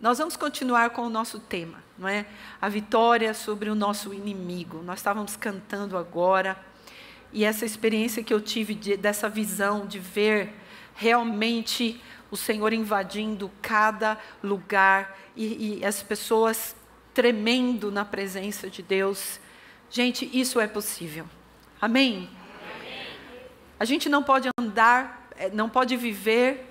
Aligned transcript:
Nós 0.00 0.18
vamos 0.18 0.36
continuar 0.36 0.90
com 0.90 1.02
o 1.02 1.10
nosso 1.10 1.40
tema, 1.40 1.82
não 1.98 2.06
é? 2.06 2.24
A 2.60 2.68
vitória 2.68 3.34
sobre 3.34 3.68
o 3.68 3.74
nosso 3.74 4.14
inimigo. 4.14 4.80
Nós 4.82 5.00
estávamos 5.00 5.34
cantando 5.34 5.96
agora 5.96 6.56
e 7.32 7.44
essa 7.44 7.66
experiência 7.66 8.22
que 8.22 8.32
eu 8.32 8.40
tive 8.40 8.74
de, 8.74 8.96
dessa 8.96 9.28
visão 9.28 9.86
de 9.86 9.98
ver 9.98 10.54
realmente 10.94 12.00
o 12.30 12.36
Senhor 12.36 12.72
invadindo 12.72 13.50
cada 13.60 14.16
lugar 14.42 15.18
e, 15.34 15.78
e 15.80 15.84
as 15.84 16.00
pessoas 16.00 16.76
tremendo 17.12 17.90
na 17.90 18.04
presença 18.04 18.70
de 18.70 18.82
Deus. 18.82 19.40
Gente, 19.90 20.30
isso 20.32 20.60
é 20.60 20.68
possível. 20.68 21.26
Amém? 21.80 22.30
Amém? 22.76 23.06
A 23.80 23.84
gente 23.84 24.08
não 24.08 24.22
pode 24.22 24.48
andar, 24.60 25.28
eh, 25.36 25.50
não 25.52 25.68
pode 25.68 25.96
viver 25.96 26.67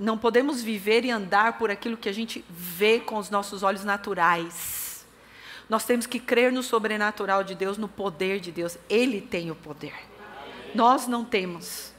não 0.00 0.18
podemos 0.18 0.62
viver 0.62 1.04
e 1.04 1.10
andar 1.10 1.58
por 1.58 1.70
aquilo 1.70 1.96
que 1.96 2.08
a 2.08 2.12
gente 2.12 2.44
vê 2.48 3.00
com 3.00 3.16
os 3.16 3.30
nossos 3.30 3.62
olhos 3.62 3.84
naturais. 3.84 5.06
Nós 5.68 5.84
temos 5.84 6.06
que 6.06 6.18
crer 6.18 6.50
no 6.50 6.62
sobrenatural 6.62 7.44
de 7.44 7.54
Deus, 7.54 7.76
no 7.76 7.88
poder 7.88 8.40
de 8.40 8.50
Deus. 8.50 8.78
Ele 8.88 9.20
tem 9.20 9.50
o 9.50 9.54
poder. 9.54 9.94
Nós 10.74 11.06
não 11.06 11.24
temos. 11.24 11.92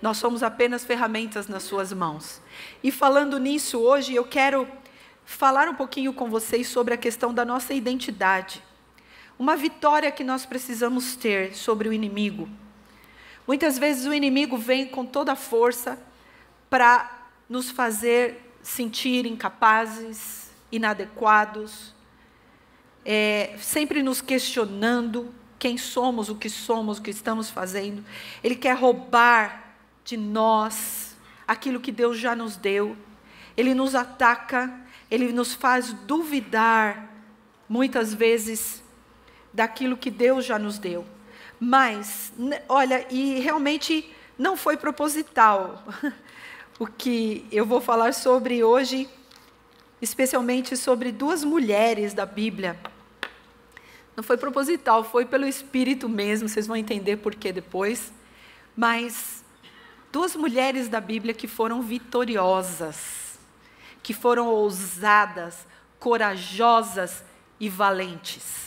Nós 0.00 0.18
somos 0.18 0.42
apenas 0.42 0.84
ferramentas 0.84 1.48
nas 1.48 1.62
suas 1.62 1.92
mãos. 1.92 2.40
E 2.82 2.92
falando 2.92 3.38
nisso, 3.38 3.78
hoje 3.80 4.14
eu 4.14 4.24
quero 4.24 4.68
falar 5.24 5.68
um 5.68 5.74
pouquinho 5.74 6.12
com 6.12 6.30
vocês 6.30 6.68
sobre 6.68 6.94
a 6.94 6.96
questão 6.96 7.34
da 7.34 7.44
nossa 7.44 7.74
identidade. 7.74 8.62
Uma 9.38 9.56
vitória 9.56 10.10
que 10.12 10.22
nós 10.22 10.46
precisamos 10.46 11.16
ter 11.16 11.54
sobre 11.54 11.88
o 11.88 11.92
inimigo. 11.92 12.48
Muitas 13.46 13.78
vezes 13.78 14.06
o 14.06 14.14
inimigo 14.14 14.56
vem 14.56 14.86
com 14.86 15.04
toda 15.04 15.32
a 15.32 15.36
força 15.36 15.98
para 16.70 17.15
nos 17.48 17.70
fazer 17.70 18.52
sentir 18.62 19.26
incapazes, 19.26 20.50
inadequados, 20.70 21.94
é, 23.04 23.56
sempre 23.60 24.02
nos 24.02 24.20
questionando 24.20 25.32
quem 25.58 25.78
somos, 25.78 26.28
o 26.28 26.34
que 26.34 26.50
somos, 26.50 26.98
o 26.98 27.02
que 27.02 27.10
estamos 27.10 27.48
fazendo. 27.48 28.04
Ele 28.42 28.56
quer 28.56 28.76
roubar 28.76 29.76
de 30.04 30.16
nós 30.16 31.16
aquilo 31.46 31.80
que 31.80 31.92
Deus 31.92 32.18
já 32.18 32.34
nos 32.34 32.56
deu. 32.56 32.96
Ele 33.56 33.74
nos 33.74 33.94
ataca, 33.94 34.72
ele 35.10 35.32
nos 35.32 35.54
faz 35.54 35.92
duvidar, 35.92 37.10
muitas 37.68 38.12
vezes, 38.12 38.82
daquilo 39.52 39.96
que 39.96 40.10
Deus 40.10 40.44
já 40.44 40.58
nos 40.58 40.78
deu. 40.78 41.06
Mas, 41.58 42.32
olha, 42.68 43.06
e 43.10 43.40
realmente 43.40 44.12
não 44.38 44.56
foi 44.56 44.76
proposital. 44.76 45.82
o 46.78 46.86
que 46.86 47.46
eu 47.50 47.64
vou 47.64 47.80
falar 47.80 48.12
sobre 48.12 48.62
hoje, 48.62 49.08
especialmente 50.00 50.76
sobre 50.76 51.10
duas 51.10 51.42
mulheres 51.42 52.12
da 52.12 52.26
Bíblia. 52.26 52.78
Não 54.14 54.22
foi 54.22 54.36
proposital, 54.36 55.02
foi 55.02 55.24
pelo 55.24 55.46
Espírito 55.46 56.08
mesmo, 56.08 56.48
vocês 56.48 56.66
vão 56.66 56.76
entender 56.76 57.16
por 57.16 57.34
que 57.34 57.52
depois. 57.52 58.12
Mas 58.76 59.42
duas 60.12 60.36
mulheres 60.36 60.88
da 60.88 61.00
Bíblia 61.00 61.32
que 61.32 61.46
foram 61.46 61.80
vitoriosas, 61.80 63.38
que 64.02 64.12
foram 64.12 64.48
ousadas, 64.48 65.66
corajosas 65.98 67.24
e 67.58 67.68
valentes. 67.68 68.66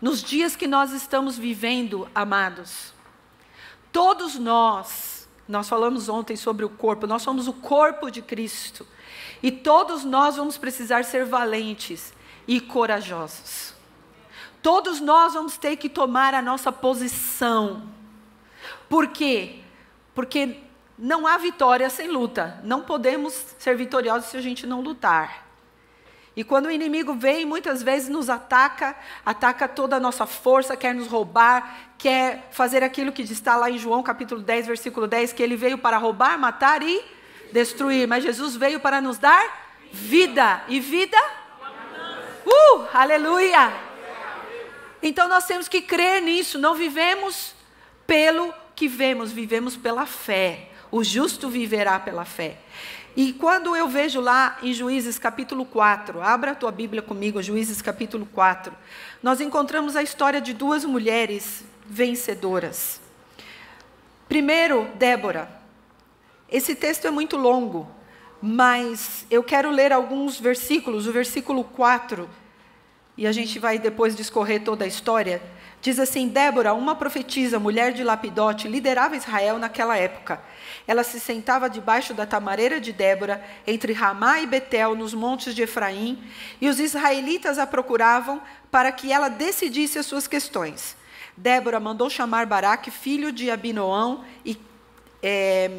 Nos 0.00 0.22
dias 0.22 0.54
que 0.54 0.66
nós 0.66 0.92
estamos 0.92 1.38
vivendo, 1.38 2.06
amados, 2.14 2.92
todos 3.90 4.38
nós, 4.38 5.15
nós 5.48 5.68
falamos 5.68 6.08
ontem 6.08 6.36
sobre 6.36 6.64
o 6.64 6.68
corpo, 6.68 7.06
nós 7.06 7.22
somos 7.22 7.46
o 7.46 7.52
corpo 7.52 8.10
de 8.10 8.20
Cristo. 8.20 8.86
E 9.42 9.50
todos 9.50 10.04
nós 10.04 10.36
vamos 10.36 10.58
precisar 10.58 11.04
ser 11.04 11.24
valentes 11.24 12.12
e 12.48 12.60
corajosos. 12.60 13.74
Todos 14.62 15.00
nós 15.00 15.34
vamos 15.34 15.56
ter 15.56 15.76
que 15.76 15.88
tomar 15.88 16.34
a 16.34 16.42
nossa 16.42 16.72
posição. 16.72 17.88
Por 18.88 19.08
quê? 19.08 19.60
Porque 20.14 20.58
não 20.98 21.26
há 21.26 21.38
vitória 21.38 21.88
sem 21.88 22.08
luta. 22.08 22.60
Não 22.64 22.82
podemos 22.82 23.32
ser 23.58 23.76
vitoriosos 23.76 24.30
se 24.30 24.36
a 24.36 24.40
gente 24.40 24.66
não 24.66 24.80
lutar. 24.80 25.45
E 26.36 26.44
quando 26.44 26.66
o 26.66 26.70
inimigo 26.70 27.14
vem, 27.14 27.46
muitas 27.46 27.82
vezes 27.82 28.10
nos 28.10 28.28
ataca, 28.28 28.94
ataca 29.24 29.66
toda 29.66 29.96
a 29.96 30.00
nossa 30.00 30.26
força, 30.26 30.76
quer 30.76 30.94
nos 30.94 31.08
roubar, 31.08 31.94
quer 31.96 32.48
fazer 32.50 32.84
aquilo 32.84 33.10
que 33.10 33.22
está 33.22 33.56
lá 33.56 33.70
em 33.70 33.78
João 33.78 34.02
capítulo 34.02 34.42
10, 34.42 34.66
versículo 34.66 35.06
10, 35.06 35.32
que 35.32 35.42
ele 35.42 35.56
veio 35.56 35.78
para 35.78 35.96
roubar, 35.96 36.38
matar 36.38 36.82
e 36.82 37.02
destruir. 37.50 38.06
Mas 38.06 38.22
Jesus 38.22 38.54
veio 38.54 38.78
para 38.78 39.00
nos 39.00 39.16
dar 39.16 39.66
vida. 39.90 40.62
E 40.68 40.78
vida? 40.78 41.16
Uh, 42.44 42.84
aleluia! 42.92 43.72
Então 45.02 45.28
nós 45.28 45.46
temos 45.46 45.68
que 45.68 45.80
crer 45.80 46.20
nisso, 46.20 46.58
não 46.58 46.74
vivemos 46.74 47.54
pelo 48.06 48.52
que 48.74 48.86
vemos, 48.88 49.32
vivemos 49.32 49.74
pela 49.74 50.04
fé. 50.04 50.68
O 50.90 51.02
justo 51.02 51.48
viverá 51.48 51.98
pela 51.98 52.26
fé. 52.26 52.58
E 53.16 53.32
quando 53.32 53.74
eu 53.74 53.88
vejo 53.88 54.20
lá 54.20 54.58
em 54.62 54.74
Juízes 54.74 55.18
capítulo 55.18 55.64
4, 55.64 56.20
abra 56.20 56.50
a 56.50 56.54
tua 56.54 56.70
Bíblia 56.70 57.00
comigo, 57.00 57.42
Juízes 57.42 57.80
capítulo 57.80 58.28
4, 58.34 58.70
nós 59.22 59.40
encontramos 59.40 59.96
a 59.96 60.02
história 60.02 60.38
de 60.38 60.52
duas 60.52 60.84
mulheres 60.84 61.64
vencedoras. 61.86 63.00
Primeiro, 64.28 64.86
Débora. 64.96 65.48
Esse 66.46 66.74
texto 66.74 67.06
é 67.06 67.10
muito 67.10 67.38
longo, 67.38 67.88
mas 68.42 69.24
eu 69.30 69.42
quero 69.42 69.70
ler 69.70 69.94
alguns 69.94 70.38
versículos, 70.38 71.06
o 71.06 71.12
versículo 71.12 71.64
4, 71.64 72.28
e 73.16 73.26
a 73.26 73.32
gente 73.32 73.58
vai 73.58 73.78
depois 73.78 74.14
discorrer 74.14 74.62
toda 74.62 74.84
a 74.84 74.88
história. 74.88 75.42
Diz 75.80 75.98
assim: 75.98 76.28
Débora, 76.28 76.74
uma 76.74 76.94
profetisa, 76.94 77.58
mulher 77.58 77.92
de 77.92 78.02
Lapidote, 78.02 78.68
liderava 78.68 79.16
Israel 79.16 79.58
naquela 79.58 79.96
época. 79.96 80.40
Ela 80.86 81.02
se 81.02 81.20
sentava 81.20 81.70
debaixo 81.70 82.14
da 82.14 82.26
tamareira 82.26 82.80
de 82.80 82.92
Débora, 82.92 83.44
entre 83.66 83.92
Ramá 83.92 84.40
e 84.40 84.46
Betel, 84.46 84.94
nos 84.94 85.14
montes 85.14 85.54
de 85.54 85.62
Efraim, 85.62 86.22
e 86.60 86.68
os 86.68 86.80
israelitas 86.80 87.58
a 87.58 87.66
procuravam 87.66 88.40
para 88.70 88.90
que 88.92 89.12
ela 89.12 89.28
decidisse 89.28 89.98
as 89.98 90.06
suas 90.06 90.26
questões. 90.26 90.96
Débora 91.36 91.78
mandou 91.78 92.08
chamar 92.08 92.46
Baraque, 92.46 92.90
filho 92.90 93.30
de 93.30 93.50
Abinoão, 93.50 94.24
e, 94.44 94.58
é, 95.22 95.70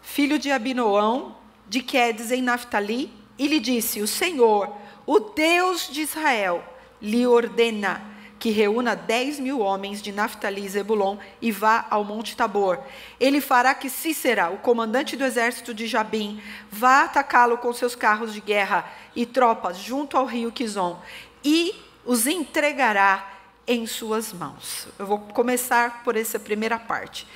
filho 0.00 0.38
de 0.38 0.50
Abinoão, 0.50 1.36
de 1.68 1.82
Quedes, 1.82 2.30
em 2.30 2.40
Naphtali, 2.40 3.12
e 3.38 3.46
lhe 3.46 3.60
disse: 3.60 4.00
O 4.00 4.06
Senhor, 4.06 4.74
o 5.04 5.20
Deus 5.20 5.88
de 5.90 6.02
Israel, 6.02 6.62
lhe 7.00 7.26
ordena 7.26 8.02
que 8.38 8.50
reúna 8.50 8.94
dez 8.94 9.40
mil 9.40 9.60
homens 9.60 10.00
de 10.00 10.12
Naftali 10.12 10.64
e 10.64 10.68
Zebulon 10.68 11.16
e 11.42 11.50
vá 11.50 11.86
ao 11.90 12.04
Monte 12.04 12.36
Tabor. 12.36 12.78
Ele 13.18 13.40
fará 13.40 13.74
que 13.74 13.90
Cícera, 13.90 14.50
o 14.50 14.58
comandante 14.58 15.16
do 15.16 15.24
exército 15.24 15.74
de 15.74 15.86
Jabim, 15.86 16.40
vá 16.70 17.04
atacá-lo 17.04 17.58
com 17.58 17.72
seus 17.72 17.96
carros 17.96 18.32
de 18.32 18.40
guerra 18.40 18.88
e 19.16 19.26
tropas 19.26 19.78
junto 19.78 20.16
ao 20.16 20.24
rio 20.24 20.52
Quizon 20.52 21.00
e 21.44 21.74
os 22.04 22.26
entregará 22.26 23.34
em 23.66 23.86
suas 23.86 24.32
mãos. 24.32 24.88
Eu 24.98 25.06
vou 25.06 25.18
começar 25.18 26.02
por 26.02 26.16
essa 26.16 26.38
primeira 26.38 26.78
parte. 26.78 27.26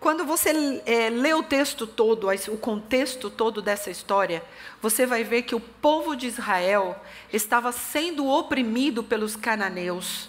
Quando 0.00 0.24
você 0.24 0.82
é, 0.86 1.10
lê 1.10 1.34
o 1.34 1.42
texto 1.42 1.86
todo, 1.86 2.28
o 2.28 2.56
contexto 2.56 3.28
todo 3.28 3.60
dessa 3.60 3.90
história, 3.90 4.44
você 4.80 5.04
vai 5.04 5.24
ver 5.24 5.42
que 5.42 5.56
o 5.56 5.60
povo 5.60 6.14
de 6.14 6.28
Israel 6.28 6.96
estava 7.32 7.72
sendo 7.72 8.26
oprimido 8.26 9.02
pelos 9.02 9.34
cananeus 9.34 10.28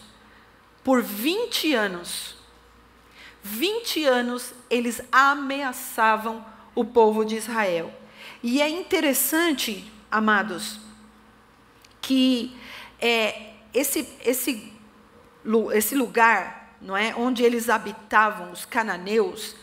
por 0.83 1.03
20 1.03 1.73
anos. 1.73 2.35
20 3.43 4.05
anos 4.05 4.53
eles 4.69 5.01
ameaçavam 5.11 6.43
o 6.73 6.83
povo 6.83 7.23
de 7.23 7.35
Israel. 7.35 7.93
E 8.41 8.61
é 8.61 8.67
interessante, 8.67 9.91
amados, 10.09 10.79
que 12.01 12.57
é, 12.99 13.53
esse, 13.71 14.09
esse, 14.25 14.73
esse 15.73 15.95
lugar 15.95 16.58
não 16.81 16.95
é, 16.95 17.13
onde 17.15 17.43
eles 17.43 17.69
habitavam, 17.69 18.51
os 18.51 18.65
cananeus, 18.65 19.55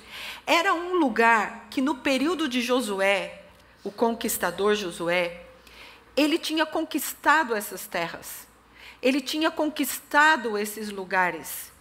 era 0.46 0.72
um 0.74 0.94
lugar 0.94 1.66
que 1.70 1.80
no 1.80 1.96
período 1.96 2.48
de 2.48 2.60
Josué, 2.60 3.42
o 3.82 3.90
conquistador 3.90 4.74
Josué, 4.74 5.44
ele 6.16 6.38
tinha 6.38 6.64
conquistado 6.64 7.54
essas 7.54 7.86
terras. 7.86 8.46
Ele 9.02 9.20
tinha 9.20 9.50
conquistado 9.50 10.56
esses 10.56 10.90
lugares. 10.90 11.72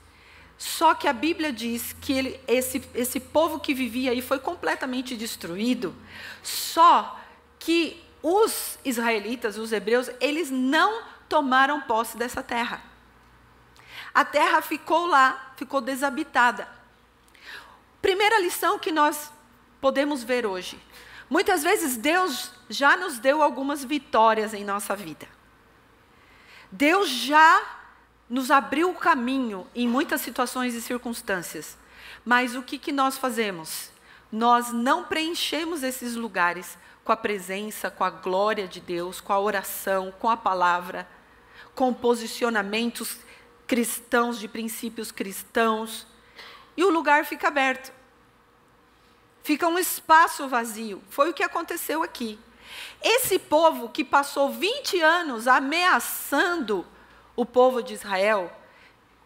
Só 0.58 0.94
que 0.94 1.08
a 1.08 1.14
Bíblia 1.14 1.52
diz 1.52 1.94
que 2.02 2.14
ele, 2.14 2.40
esse, 2.48 2.82
esse 2.94 3.20
povo 3.20 3.60
que 3.60 3.74
vivia 3.74 4.12
aí 4.12 4.22
foi 4.22 4.40
completamente 4.40 5.16
destruído. 5.16 5.96
Só 6.42 7.20
que 7.60 8.04
os 8.22 8.80
israelitas, 8.84 9.58
os 9.58 9.72
hebreus, 9.72 10.10
eles 10.20 10.50
não 10.50 11.04
tomaram 11.30 11.82
posse 11.82 12.18
dessa 12.18 12.42
terra. 12.42 12.82
A 14.16 14.24
terra 14.24 14.62
ficou 14.62 15.08
lá, 15.08 15.52
ficou 15.58 15.82
desabitada. 15.82 16.66
Primeira 18.02 18.40
lição 18.40 18.80
que 18.80 18.90
nós 18.90 19.30
podemos 19.82 20.24
ver 20.24 20.46
hoje. 20.46 20.82
Muitas 21.30 21.64
vezes 21.64 21.98
Deus 21.98 22.50
já 22.70 22.96
nos 22.96 23.20
deu 23.20 23.42
algumas 23.42 23.84
vitórias 23.84 24.54
em 24.54 24.64
nossa 24.64 24.96
vida. 24.96 25.28
Deus 26.72 27.10
já 27.10 27.62
nos 28.30 28.50
abriu 28.52 28.90
o 28.90 28.96
caminho 28.96 29.68
em 29.76 29.86
muitas 29.86 30.22
situações 30.22 30.74
e 30.76 30.82
circunstâncias. 30.82 31.78
Mas 32.24 32.56
o 32.56 32.64
que, 32.64 32.78
que 32.78 32.94
nós 32.94 33.18
fazemos? 33.18 33.92
Nós 34.32 34.72
não 34.72 35.04
preenchemos 35.04 35.84
esses 35.84 36.16
lugares 36.16 36.78
com 37.04 37.12
a 37.12 37.18
presença, 37.18 37.92
com 37.92 38.06
a 38.06 38.10
glória 38.10 38.66
de 38.66 38.80
Deus, 38.80 39.20
com 39.20 39.34
a 39.34 39.40
oração, 39.40 40.14
com 40.20 40.30
a 40.30 40.38
palavra, 40.38 41.06
com 41.76 41.94
posicionamentos 41.94 43.18
cristãos, 43.68 44.40
de 44.40 44.48
princípios 44.48 45.12
cristãos. 45.12 46.08
E 46.78 46.84
o 46.84 46.90
lugar 46.90 47.26
fica 47.26 47.48
aberto. 47.48 47.92
Fica 49.44 49.68
um 49.68 49.78
espaço 49.78 50.48
vazio. 50.48 51.02
Foi 51.10 51.30
o 51.30 51.34
que 51.34 51.44
aconteceu 51.44 52.02
aqui. 52.04 52.40
Esse 53.02 53.38
povo 53.38 53.90
que 53.90 54.04
passou 54.04 54.50
20 54.50 55.00
anos 55.02 55.48
ameaçando 55.48 56.86
o 57.36 57.46
povo 57.46 57.84
de 57.84 57.94
Israel, 57.94 58.52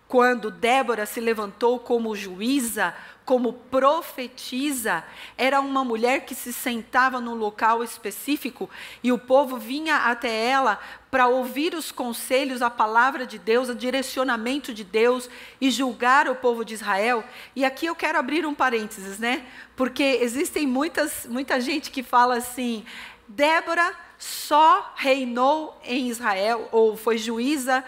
quando 0.07 0.49
Débora 0.49 1.05
se 1.05 1.21
levantou 1.21 1.79
como 1.79 2.15
juíza, 2.15 2.95
como 3.23 3.53
profetisa, 3.53 5.03
era 5.37 5.61
uma 5.61 5.85
mulher 5.85 6.25
que 6.25 6.33
se 6.33 6.51
sentava 6.51 7.21
num 7.21 7.35
local 7.35 7.83
específico 7.83 8.67
e 9.03 9.11
o 9.11 9.19
povo 9.19 9.57
vinha 9.57 9.97
até 9.97 10.47
ela 10.47 10.79
para 11.11 11.27
ouvir 11.27 11.73
os 11.73 11.91
conselhos, 11.91 12.61
a 12.61 12.69
palavra 12.69 13.25
de 13.25 13.39
Deus, 13.39 13.69
o 13.69 13.75
direcionamento 13.75 14.73
de 14.73 14.83
Deus 14.83 15.29
e 15.59 15.71
julgar 15.71 16.27
o 16.29 16.35
povo 16.35 16.63
de 16.63 16.75
Israel. 16.75 17.23
E 17.55 17.65
aqui 17.65 17.87
eu 17.87 17.95
quero 17.95 18.19
abrir 18.19 18.45
um 18.45 18.53
parênteses, 18.53 19.17
né? 19.17 19.45
Porque 19.75 20.03
existem 20.21 20.67
muitas, 20.67 21.25
muita 21.25 21.59
gente 21.59 21.89
que 21.89 22.03
fala 22.03 22.37
assim: 22.37 22.85
Débora 23.27 23.95
só 24.19 24.93
reinou 24.95 25.79
em 25.83 26.09
Israel, 26.09 26.67
ou 26.71 26.95
foi 26.95 27.17
juíza 27.17 27.83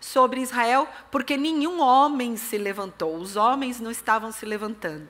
sobre 0.00 0.40
Israel, 0.40 0.86
porque 1.10 1.36
nenhum 1.36 1.80
homem 1.80 2.36
se 2.36 2.58
levantou, 2.58 3.16
os 3.16 3.36
homens 3.36 3.80
não 3.80 3.90
estavam 3.90 4.30
se 4.30 4.44
levantando, 4.44 5.08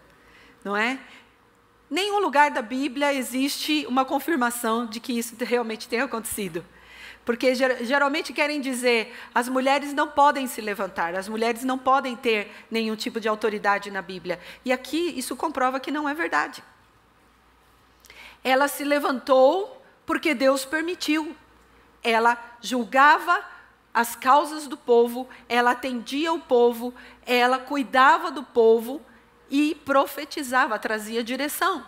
não 0.65 0.77
é? 0.77 1.01
Nenhum 1.89 2.19
lugar 2.19 2.51
da 2.51 2.63
Bíblia 2.63 3.13
existe 3.15 3.87
uma 3.89 4.05
confirmação 4.05 4.87
de 4.87 4.99
que 4.99 5.17
isso 5.17 5.37
realmente 5.41 5.89
tenha 5.89 6.05
acontecido. 6.05 6.65
Porque 7.27 7.57
geralmente 7.57 8.33
querem 8.33 8.61
dizer, 8.61 9.13
as 9.35 9.49
mulheres 9.49 9.93
não 9.93 10.07
podem 10.07 10.47
se 10.47 10.61
levantar, 10.61 11.17
as 11.17 11.29
mulheres 11.29 11.65
não 11.65 11.77
podem 11.77 12.15
ter 12.15 12.53
nenhum 12.71 12.95
tipo 12.95 13.19
de 13.21 13.29
autoridade 13.29 13.91
na 13.91 14.01
Bíblia. 14.01 14.39
E 14.65 14.73
aqui 14.73 15.13
isso 15.19 15.35
comprova 15.35 15.81
que 15.81 15.91
não 15.91 16.09
é 16.09 16.15
verdade. 16.15 16.63
Ela 18.45 18.69
se 18.69 18.85
levantou 18.85 19.85
porque 20.07 20.35
Deus 20.35 20.65
permitiu. 20.65 21.37
Ela 22.01 22.39
julgava 22.61 23.45
as 23.93 24.15
causas 24.15 24.69
do 24.69 24.77
povo, 24.77 25.29
ela 25.49 25.73
atendia 25.73 26.33
o 26.33 26.39
povo, 26.39 26.95
ela 27.27 27.59
cuidava 27.59 28.31
do 28.31 28.45
povo 28.45 29.03
e 29.51 29.75
profetizava, 29.85 30.79
trazia 30.79 31.25
direção. 31.25 31.85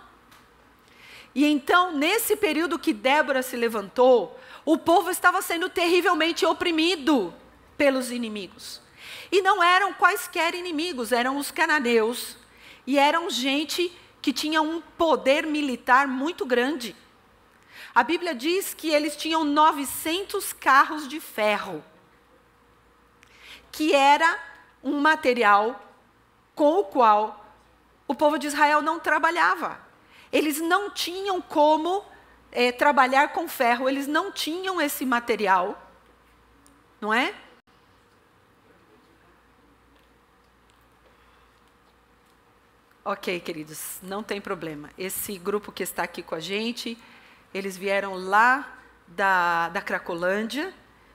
E 1.32 1.44
então, 1.44 1.92
nesse 1.92 2.34
período 2.34 2.76
que 2.76 2.92
Débora 2.92 3.42
se 3.42 3.54
levantou, 3.54 4.36
o 4.70 4.76
povo 4.76 5.10
estava 5.10 5.40
sendo 5.40 5.70
terrivelmente 5.70 6.44
oprimido 6.44 7.32
pelos 7.74 8.10
inimigos. 8.10 8.82
E 9.32 9.40
não 9.40 9.62
eram 9.62 9.94
quaisquer 9.94 10.54
inimigos, 10.54 11.10
eram 11.10 11.38
os 11.38 11.50
cananeus. 11.50 12.36
E 12.86 12.98
eram 12.98 13.30
gente 13.30 13.90
que 14.20 14.30
tinha 14.30 14.60
um 14.60 14.82
poder 14.98 15.46
militar 15.46 16.06
muito 16.06 16.44
grande. 16.44 16.94
A 17.94 18.02
Bíblia 18.02 18.34
diz 18.34 18.74
que 18.74 18.90
eles 18.90 19.16
tinham 19.16 19.42
900 19.42 20.52
carros 20.52 21.08
de 21.08 21.18
ferro 21.18 21.82
que 23.72 23.94
era 23.94 24.38
um 24.84 25.00
material 25.00 25.80
com 26.54 26.80
o 26.80 26.84
qual 26.84 27.42
o 28.06 28.14
povo 28.14 28.38
de 28.38 28.48
Israel 28.48 28.82
não 28.82 29.00
trabalhava. 29.00 29.80
Eles 30.30 30.60
não 30.60 30.90
tinham 30.90 31.40
como 31.40 32.04
é, 32.50 32.72
trabalhar 32.72 33.32
com 33.32 33.48
ferro, 33.48 33.88
eles 33.88 34.06
não 34.06 34.32
tinham 34.32 34.80
esse 34.80 35.04
material, 35.04 35.80
não 37.00 37.12
é? 37.12 37.34
Ok, 43.04 43.40
queridos, 43.40 43.98
não 44.02 44.22
tem 44.22 44.40
problema. 44.40 44.90
Esse 44.98 45.38
grupo 45.38 45.72
que 45.72 45.82
está 45.82 46.02
aqui 46.02 46.22
com 46.22 46.34
a 46.34 46.40
gente, 46.40 46.98
eles 47.54 47.76
vieram 47.76 48.14
lá 48.14 48.78
da, 49.06 49.70
da 49.70 49.80
Cracolândia. 49.80 50.74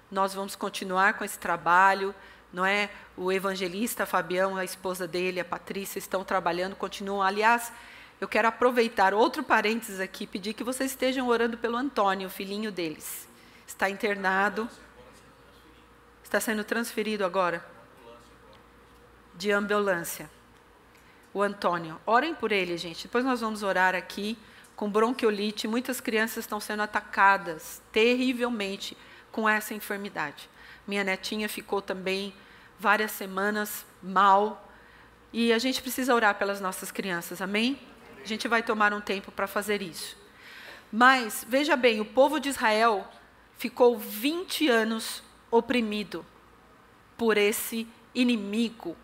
Nós 0.09 0.33
vamos 0.33 0.55
continuar 0.55 1.13
com 1.13 1.23
esse 1.23 1.37
trabalho 1.37 2.15
não 2.53 2.63
é? 2.63 2.89
O 3.17 3.31
evangelista 3.31 4.05
Fabião, 4.05 4.55
a 4.55 4.63
esposa 4.63 5.07
dele, 5.07 5.39
a 5.39 5.45
Patrícia, 5.45 5.97
estão 5.97 6.23
trabalhando, 6.23 6.75
continuam. 6.75 7.21
Aliás, 7.21 7.73
eu 8.23 8.27
quero 8.29 8.47
aproveitar 8.47 9.13
outro 9.13 9.43
parênteses 9.43 9.99
aqui, 9.99 10.25
pedir 10.25 10.53
que 10.53 10.63
vocês 10.63 10.91
estejam 10.91 11.27
orando 11.27 11.57
pelo 11.57 11.75
Antônio, 11.75 12.29
filhinho 12.29 12.71
deles. 12.71 13.27
Está 13.67 13.89
internado. 13.89 14.69
Está 16.23 16.39
sendo 16.39 16.63
transferido 16.63 17.25
agora? 17.25 17.65
De 19.35 19.51
ambulância. 19.51 20.31
O 21.33 21.41
Antônio. 21.41 21.99
Orem 22.05 22.33
por 22.33 22.53
ele, 22.53 22.77
gente. 22.77 23.07
Depois 23.07 23.25
nós 23.25 23.41
vamos 23.41 23.61
orar 23.61 23.93
aqui 23.93 24.37
com 24.73 24.89
bronquiolite. 24.89 25.67
Muitas 25.67 25.99
crianças 25.99 26.45
estão 26.45 26.61
sendo 26.61 26.81
atacadas 26.81 27.81
terrivelmente 27.91 28.95
com 29.33 29.49
essa 29.49 29.73
enfermidade. 29.73 30.49
Minha 30.87 31.03
netinha 31.03 31.49
ficou 31.49 31.81
também 31.81 32.33
várias 32.79 33.11
semanas 33.11 33.85
mal. 34.01 34.65
E 35.33 35.51
a 35.51 35.59
gente 35.59 35.81
precisa 35.81 36.15
orar 36.15 36.35
pelas 36.35 36.61
nossas 36.61 36.89
crianças, 36.89 37.41
amém? 37.41 37.91
A 38.23 38.25
gente 38.25 38.47
vai 38.47 38.63
tomar 38.63 38.93
um 38.93 39.01
tempo 39.01 39.33
para 39.33 39.47
fazer 39.47 39.81
isso. 39.81 40.15
Mas, 40.89 41.45
veja 41.45 41.75
bem, 41.75 41.99
o 41.99 42.05
povo 42.05 42.39
de 42.39 42.47
Israel 42.47 43.05
ficou 43.57 43.97
20 43.97 44.69
anos 44.69 45.21
oprimido 45.51 46.25
por 47.17 47.37
esse 47.37 47.85
inimigo 48.15 48.95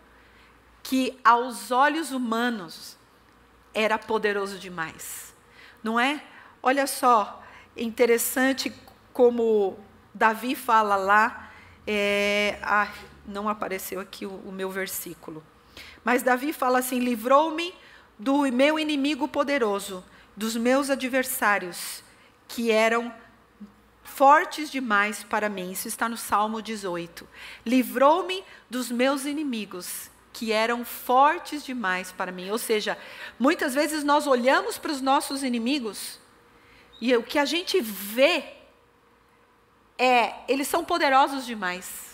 que, 0.82 1.20
aos 1.22 1.70
olhos 1.70 2.12
humanos, 2.12 2.96
era 3.74 3.98
poderoso 3.98 4.58
demais. 4.58 5.34
Não 5.82 6.00
é? 6.00 6.24
Olha 6.62 6.86
só, 6.86 7.42
interessante 7.76 8.72
como 9.12 9.78
Davi 10.14 10.54
fala 10.54 10.96
lá, 10.96 11.50
é, 11.86 12.58
a, 12.62 12.88
não 13.26 13.50
apareceu 13.50 14.00
aqui 14.00 14.24
o, 14.24 14.30
o 14.46 14.50
meu 14.50 14.70
versículo. 14.70 15.44
Mas 16.02 16.22
Davi 16.22 16.54
fala 16.54 16.78
assim: 16.78 17.00
livrou-me 17.00 17.74
do 18.20 18.42
meu 18.52 18.78
inimigo 18.78 19.26
poderoso, 19.26 20.04
dos 20.36 20.54
meus 20.54 20.90
adversários, 20.90 22.04
que 22.46 22.70
eram 22.70 23.12
fortes 24.04 24.70
demais 24.70 25.24
para 25.24 25.48
mim. 25.48 25.72
Isso 25.72 25.88
está 25.88 26.08
no 26.08 26.16
Salmo 26.16 26.62
18. 26.62 27.26
Livrou-me 27.66 28.44
dos 28.68 28.90
meus 28.90 29.24
inimigos, 29.24 30.10
que 30.32 30.52
eram 30.52 30.84
fortes 30.84 31.64
demais 31.64 32.12
para 32.12 32.30
mim. 32.30 32.50
Ou 32.50 32.58
seja, 32.58 32.96
muitas 33.38 33.74
vezes 33.74 34.04
nós 34.04 34.26
olhamos 34.26 34.78
para 34.78 34.92
os 34.92 35.00
nossos 35.00 35.42
inimigos 35.42 36.20
e 37.00 37.16
o 37.16 37.22
que 37.22 37.38
a 37.38 37.44
gente 37.44 37.80
vê 37.80 38.44
é, 39.98 40.34
eles 40.46 40.68
são 40.68 40.84
poderosos 40.84 41.44
demais 41.44 42.10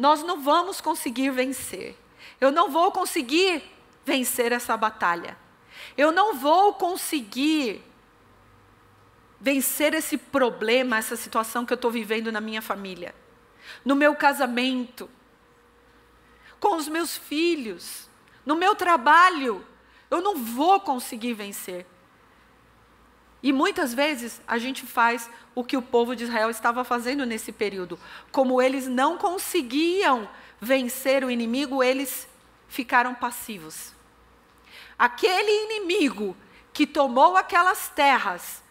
nós 0.00 0.22
não 0.22 0.40
vamos 0.40 0.80
conseguir 0.80 1.30
vencer. 1.30 1.94
Eu 2.40 2.50
não 2.50 2.70
vou 2.70 2.90
conseguir 2.90 3.62
vencer 4.04 4.52
essa 4.52 4.76
batalha. 4.76 5.36
Eu 5.96 6.12
não 6.12 6.34
vou 6.34 6.74
conseguir 6.74 7.82
vencer 9.40 9.94
esse 9.94 10.18
problema, 10.18 10.98
essa 10.98 11.16
situação 11.16 11.64
que 11.64 11.72
eu 11.72 11.76
estou 11.76 11.90
vivendo 11.90 12.30
na 12.30 12.40
minha 12.40 12.60
família, 12.60 13.14
no 13.84 13.96
meu 13.96 14.14
casamento, 14.14 15.08
com 16.58 16.76
os 16.76 16.86
meus 16.88 17.16
filhos, 17.16 18.08
no 18.44 18.54
meu 18.54 18.74
trabalho. 18.74 19.64
Eu 20.10 20.20
não 20.20 20.36
vou 20.36 20.80
conseguir 20.80 21.32
vencer. 21.32 21.86
E 23.42 23.52
muitas 23.52 23.94
vezes 23.94 24.42
a 24.46 24.58
gente 24.58 24.84
faz 24.84 25.30
o 25.54 25.64
que 25.64 25.76
o 25.76 25.82
povo 25.82 26.14
de 26.14 26.24
Israel 26.24 26.50
estava 26.50 26.84
fazendo 26.84 27.24
nesse 27.24 27.52
período. 27.52 27.98
Como 28.30 28.60
eles 28.60 28.86
não 28.86 29.16
conseguiam 29.16 30.28
vencer 30.60 31.24
o 31.24 31.30
inimigo, 31.30 31.82
eles 31.82 32.28
ficaram 32.70 33.14
passivos. 33.14 33.92
Aquele 34.98 35.64
inimigo 35.64 36.36
que 36.72 36.86
tomou 36.86 37.36
aquelas 37.36 37.88
terras, 37.88 38.62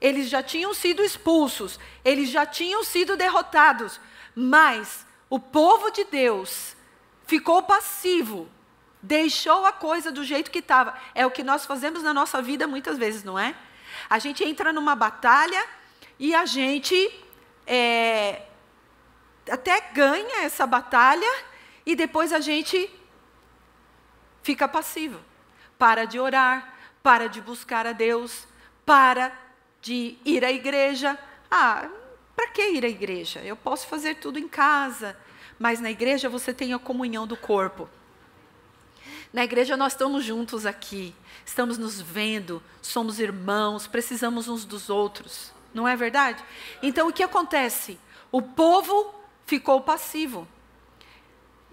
eles 0.00 0.28
já 0.28 0.42
tinham 0.42 0.74
sido 0.74 1.02
expulsos, 1.02 1.78
eles 2.04 2.28
já 2.28 2.44
tinham 2.44 2.82
sido 2.84 3.16
derrotados, 3.16 4.00
mas 4.34 5.06
o 5.30 5.38
povo 5.38 5.90
de 5.90 6.04
Deus 6.04 6.76
ficou 7.26 7.62
passivo, 7.62 8.48
deixou 9.00 9.64
a 9.64 9.72
coisa 9.72 10.10
do 10.10 10.24
jeito 10.24 10.50
que 10.50 10.58
estava. 10.58 10.98
É 11.14 11.24
o 11.24 11.30
que 11.30 11.44
nós 11.44 11.64
fazemos 11.64 12.02
na 12.02 12.12
nossa 12.12 12.42
vida 12.42 12.66
muitas 12.66 12.98
vezes, 12.98 13.22
não 13.22 13.38
é? 13.38 13.54
A 14.10 14.18
gente 14.18 14.42
entra 14.42 14.72
numa 14.72 14.96
batalha 14.96 15.64
e 16.18 16.34
a 16.34 16.44
gente 16.44 16.96
é, 17.66 18.42
até 19.48 19.80
ganha 19.92 20.42
essa 20.42 20.66
batalha 20.66 21.32
e 21.86 21.94
depois 21.94 22.32
a 22.32 22.40
gente 22.40 22.90
fica 24.44 24.68
passivo. 24.68 25.18
Para 25.76 26.04
de 26.04 26.20
orar, 26.20 26.76
para 27.02 27.28
de 27.28 27.40
buscar 27.40 27.84
a 27.86 27.92
Deus, 27.92 28.46
para 28.86 29.32
de 29.82 30.16
ir 30.24 30.44
à 30.44 30.52
igreja. 30.52 31.18
Ah, 31.50 31.88
para 32.36 32.48
que 32.48 32.62
ir 32.62 32.84
à 32.84 32.88
igreja? 32.88 33.40
Eu 33.40 33.56
posso 33.56 33.88
fazer 33.88 34.16
tudo 34.16 34.38
em 34.38 34.46
casa, 34.46 35.16
mas 35.58 35.80
na 35.80 35.90
igreja 35.90 36.28
você 36.28 36.54
tem 36.54 36.72
a 36.72 36.78
comunhão 36.78 37.26
do 37.26 37.36
corpo. 37.36 37.88
Na 39.32 39.42
igreja 39.42 39.76
nós 39.76 39.94
estamos 39.94 40.24
juntos 40.24 40.64
aqui, 40.64 41.14
estamos 41.44 41.76
nos 41.76 42.00
vendo, 42.00 42.62
somos 42.80 43.18
irmãos, 43.18 43.86
precisamos 43.86 44.46
uns 44.46 44.64
dos 44.64 44.88
outros. 44.88 45.52
Não 45.72 45.88
é 45.88 45.96
verdade? 45.96 46.44
Então 46.80 47.08
o 47.08 47.12
que 47.12 47.22
acontece? 47.22 47.98
O 48.30 48.40
povo 48.40 49.12
ficou 49.46 49.80
passivo. 49.80 50.46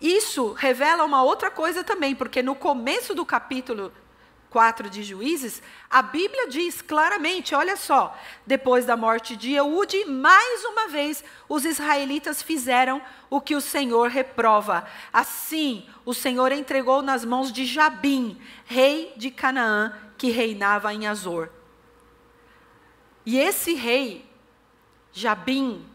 Isso 0.01 0.53
revela 0.53 1.05
uma 1.05 1.22
outra 1.22 1.51
coisa 1.51 1.84
também, 1.84 2.15
porque 2.15 2.41
no 2.41 2.55
começo 2.55 3.13
do 3.13 3.24
capítulo 3.24 3.93
4 4.50 4.89
de 4.89 5.01
Juízes, 5.01 5.62
a 5.89 6.01
Bíblia 6.01 6.48
diz 6.48 6.81
claramente: 6.81 7.55
olha 7.55 7.77
só, 7.77 8.17
depois 8.46 8.86
da 8.86 8.98
morte 8.98 9.36
de 9.38 9.53
Eude, 9.53 10.03
mais 10.05 10.65
uma 10.65 10.88
vez 10.89 11.24
os 11.48 11.65
israelitas 11.65 12.41
fizeram 12.41 13.01
o 13.29 13.39
que 13.39 13.55
o 13.55 13.62
Senhor 13.62 14.10
reprova. 14.10 14.86
Assim, 15.13 15.88
o 16.03 16.13
Senhor 16.13 16.51
entregou 16.51 17.01
nas 17.01 17.24
mãos 17.24 17.51
de 17.51 17.63
Jabim, 17.63 18.41
rei 18.65 19.13
de 19.15 19.31
Canaã, 19.31 19.93
que 20.17 20.29
reinava 20.29 20.93
em 20.93 21.08
Azor. 21.08 21.50
E 23.25 23.38
esse 23.39 23.74
rei, 23.75 24.25
Jabim, 25.13 25.88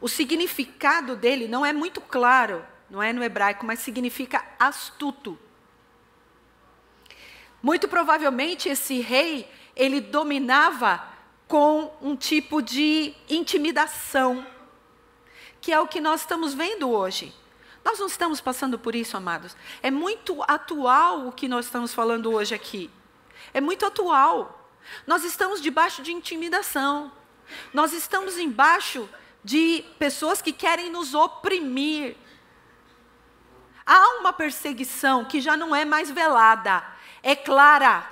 o 0.00 0.08
significado 0.08 1.16
dele 1.16 1.48
não 1.48 1.64
é 1.64 1.72
muito 1.72 2.00
claro, 2.00 2.64
não 2.88 3.02
é 3.02 3.12
no 3.12 3.22
hebraico, 3.22 3.66
mas 3.66 3.80
significa 3.80 4.44
astuto. 4.58 5.38
Muito 7.62 7.88
provavelmente 7.88 8.68
esse 8.68 9.00
rei, 9.00 9.50
ele 9.74 10.00
dominava 10.00 11.02
com 11.48 11.92
um 12.00 12.16
tipo 12.16 12.60
de 12.60 13.14
intimidação, 13.28 14.46
que 15.60 15.72
é 15.72 15.80
o 15.80 15.86
que 15.86 16.00
nós 16.00 16.20
estamos 16.20 16.54
vendo 16.54 16.90
hoje. 16.90 17.34
Nós 17.84 18.00
não 18.00 18.08
estamos 18.08 18.40
passando 18.40 18.78
por 18.78 18.96
isso, 18.96 19.16
amados. 19.16 19.56
É 19.80 19.92
muito 19.92 20.42
atual 20.48 21.28
o 21.28 21.32
que 21.32 21.46
nós 21.46 21.66
estamos 21.66 21.94
falando 21.94 22.32
hoje 22.32 22.54
aqui. 22.54 22.90
É 23.54 23.60
muito 23.60 23.86
atual. 23.86 24.68
Nós 25.06 25.24
estamos 25.24 25.60
debaixo 25.60 26.02
de 26.02 26.12
intimidação. 26.12 27.12
Nós 27.72 27.92
estamos 27.92 28.38
embaixo 28.38 29.08
de 29.44 29.84
pessoas 30.00 30.42
que 30.42 30.52
querem 30.52 30.90
nos 30.90 31.14
oprimir. 31.14 32.16
Há 33.86 34.18
uma 34.18 34.32
perseguição 34.32 35.24
que 35.24 35.40
já 35.40 35.56
não 35.56 35.74
é 35.74 35.84
mais 35.84 36.10
velada, 36.10 36.82
é 37.22 37.36
clara. 37.36 38.04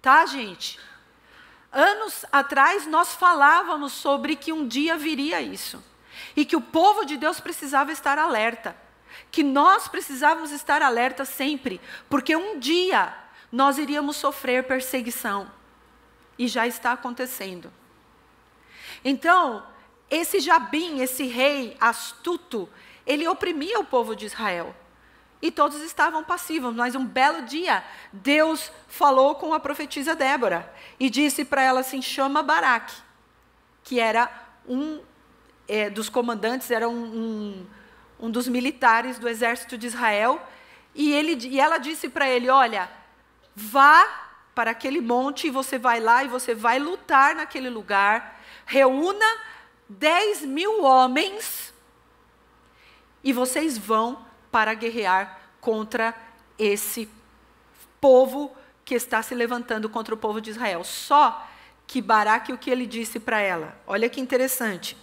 Tá, 0.00 0.24
gente? 0.24 0.80
Anos 1.70 2.24
atrás 2.32 2.86
nós 2.86 3.14
falávamos 3.14 3.92
sobre 3.92 4.36
que 4.36 4.52
um 4.52 4.66
dia 4.66 4.96
viria 4.96 5.40
isso. 5.42 5.84
E 6.34 6.44
que 6.44 6.56
o 6.56 6.60
povo 6.60 7.04
de 7.04 7.16
Deus 7.16 7.40
precisava 7.40 7.92
estar 7.92 8.18
alerta. 8.18 8.76
Que 9.30 9.42
nós 9.42 9.86
precisávamos 9.86 10.50
estar 10.50 10.80
alerta 10.82 11.24
sempre. 11.24 11.80
Porque 12.08 12.34
um 12.34 12.58
dia 12.58 13.14
nós 13.52 13.76
iríamos 13.76 14.16
sofrer 14.16 14.64
perseguição. 14.64 15.50
E 16.38 16.48
já 16.48 16.66
está 16.66 16.92
acontecendo. 16.92 17.72
Então, 19.04 19.66
esse 20.10 20.40
Jabim, 20.40 21.00
esse 21.00 21.24
rei 21.24 21.76
astuto, 21.80 22.68
ele 23.08 23.26
oprimia 23.26 23.80
o 23.80 23.84
povo 23.84 24.14
de 24.14 24.26
Israel. 24.26 24.76
E 25.40 25.50
todos 25.50 25.80
estavam 25.80 26.22
passivos, 26.22 26.74
mas 26.74 26.94
um 26.94 27.06
belo 27.06 27.42
dia, 27.42 27.82
Deus 28.12 28.70
falou 28.86 29.36
com 29.36 29.54
a 29.54 29.60
profetisa 29.60 30.14
Débora 30.14 30.70
e 31.00 31.08
disse 31.08 31.44
para 31.44 31.62
ela 31.62 31.80
assim: 31.80 32.02
chama 32.02 32.42
Baraque, 32.42 32.94
que 33.82 33.98
era 33.98 34.30
um 34.68 35.00
é, 35.66 35.88
dos 35.88 36.08
comandantes, 36.08 36.70
era 36.70 36.88
um, 36.88 37.04
um, 37.04 37.66
um, 38.20 38.30
dos 38.30 38.48
militares 38.48 39.18
do 39.18 39.28
exército 39.28 39.78
de 39.78 39.86
Israel. 39.86 40.42
E, 40.94 41.12
ele, 41.12 41.38
e 41.46 41.60
ela 41.60 41.78
disse 41.78 42.08
para 42.08 42.28
ele: 42.28 42.50
Olha, 42.50 42.90
vá 43.54 44.26
para 44.56 44.72
aquele 44.72 45.00
monte 45.00 45.46
e 45.46 45.50
você 45.50 45.78
vai 45.78 46.00
lá 46.00 46.24
e 46.24 46.28
você 46.28 46.52
vai 46.52 46.80
lutar 46.80 47.36
naquele 47.36 47.70
lugar, 47.70 48.40
reúna 48.66 49.24
10 49.88 50.42
mil 50.42 50.82
homens 50.82 51.72
e 53.22 53.32
vocês 53.32 53.76
vão 53.76 54.24
para 54.50 54.74
guerrear 54.74 55.38
contra 55.60 56.14
esse 56.58 57.08
povo 58.00 58.54
que 58.84 58.94
está 58.94 59.22
se 59.22 59.34
levantando 59.34 59.88
contra 59.88 60.14
o 60.14 60.18
povo 60.18 60.40
de 60.40 60.50
Israel. 60.50 60.82
Só 60.84 61.46
que 61.86 62.00
Baraque, 62.00 62.52
o 62.52 62.58
que 62.58 62.70
ele 62.70 62.86
disse 62.86 63.20
para 63.20 63.40
ela? 63.40 63.76
Olha 63.86 64.08
que 64.08 64.20
interessante. 64.20 64.96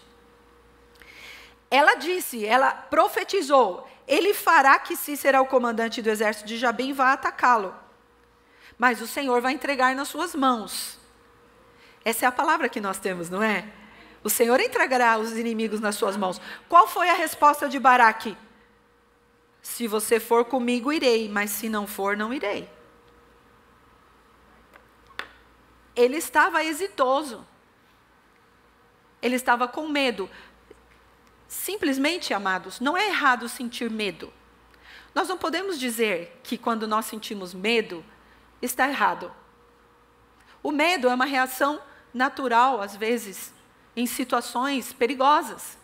Ela 1.69 1.95
disse, 1.95 2.45
ela 2.45 2.71
profetizou: 2.71 3.87
ele 4.07 4.33
fará 4.33 4.77
que 4.79 4.95
será 4.95 5.41
o 5.41 5.47
comandante 5.47 6.01
do 6.01 6.09
exército 6.09 6.47
de 6.47 6.57
Jabim 6.57 6.93
vá 6.93 7.13
atacá-lo. 7.13 7.75
Mas 8.77 9.01
o 9.01 9.07
Senhor 9.07 9.41
vai 9.41 9.53
entregar 9.53 9.95
nas 9.95 10.07
suas 10.07 10.35
mãos. 10.35 10.99
Essa 12.03 12.25
é 12.25 12.27
a 12.27 12.31
palavra 12.31 12.69
que 12.69 12.79
nós 12.79 12.99
temos, 12.99 13.29
não 13.29 13.41
é? 13.41 13.67
O 14.25 14.29
Senhor 14.29 14.59
entregará 14.59 15.19
os 15.19 15.37
inimigos 15.37 15.79
nas 15.79 15.93
suas 15.93 16.17
mãos. 16.17 16.41
Qual 16.67 16.87
foi 16.87 17.07
a 17.11 17.13
resposta 17.13 17.69
de 17.69 17.77
Baraque? 17.77 18.35
Se 19.61 19.87
você 19.87 20.19
for 20.19 20.45
comigo, 20.45 20.91
irei, 20.91 21.29
mas 21.29 21.51
se 21.51 21.69
não 21.69 21.85
for, 21.85 22.17
não 22.17 22.33
irei. 22.33 22.67
Ele 25.95 26.17
estava 26.17 26.63
hesitoso. 26.63 27.45
Ele 29.21 29.35
estava 29.35 29.67
com 29.67 29.87
medo. 29.87 30.27
Simplesmente, 31.47 32.33
amados, 32.33 32.79
não 32.79 32.97
é 32.97 33.09
errado 33.09 33.47
sentir 33.47 33.91
medo. 33.91 34.33
Nós 35.13 35.29
não 35.29 35.37
podemos 35.37 35.79
dizer 35.79 36.41
que 36.41 36.57
quando 36.57 36.87
nós 36.87 37.05
sentimos 37.05 37.53
medo, 37.53 38.03
está 38.59 38.89
errado. 38.89 39.31
O 40.63 40.71
medo 40.71 41.07
é 41.07 41.13
uma 41.13 41.25
reação 41.25 41.79
natural, 42.11 42.81
às 42.81 42.95
vezes, 42.95 43.53
em 43.95 44.05
situações 44.05 44.93
perigosas. 44.93 45.77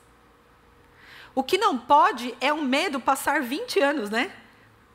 O 1.33 1.43
que 1.43 1.57
não 1.57 1.77
pode 1.77 2.35
é 2.41 2.51
o 2.51 2.61
medo 2.61 2.99
passar 2.99 3.41
20 3.41 3.79
anos, 3.79 4.09
né? 4.09 4.35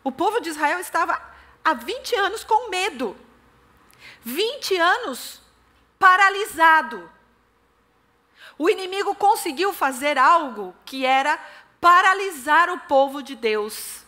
O 0.05 0.13
povo 0.13 0.41
de 0.41 0.51
Israel 0.51 0.79
estava 0.79 1.21
há 1.65 1.75
20 1.75 2.15
anos 2.17 2.45
com 2.45 2.69
medo. 2.69 3.17
20 4.23 4.77
anos 4.77 5.41
paralisado. 5.99 7.11
O 8.59 8.69
inimigo 8.69 9.15
conseguiu 9.15 9.73
fazer 9.73 10.19
algo 10.19 10.75
que 10.85 11.05
era 11.05 11.39
paralisar 11.81 12.71
o 12.71 12.81
povo 12.81 13.23
de 13.23 13.35
Deus 13.35 14.05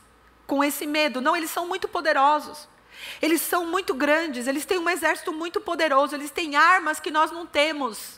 com 0.47 0.63
esse 0.63 0.87
medo. 0.87 1.21
Não, 1.21 1.37
eles 1.37 1.51
são 1.51 1.67
muito 1.67 1.89
poderosos. 1.89 2.69
Eles 3.23 3.41
são 3.41 3.67
muito 3.67 3.95
grandes, 3.95 4.47
eles 4.47 4.65
têm 4.65 4.79
um 4.79 4.91
exército 4.91 5.33
muito 5.33 5.61
poderoso, 5.61 6.15
eles 6.15 6.31
têm 6.31 6.57
armas 6.57 6.99
que 6.99 7.11
nós 7.11 7.31
não 7.31 7.47
temos. 7.47 8.18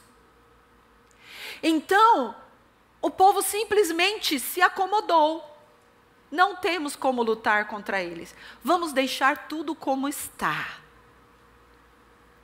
Então, 1.62 2.35
o 3.00 3.11
povo 3.11 3.43
simplesmente 3.43 4.38
se 4.38 4.61
acomodou. 4.61 5.45
Não 6.31 6.57
temos 6.57 6.95
como 6.95 7.23
lutar 7.23 7.67
contra 7.67 8.02
eles. 8.02 8.35
Vamos 8.62 8.93
deixar 8.93 9.49
tudo 9.49 9.75
como 9.75 10.09
está. 10.09 10.79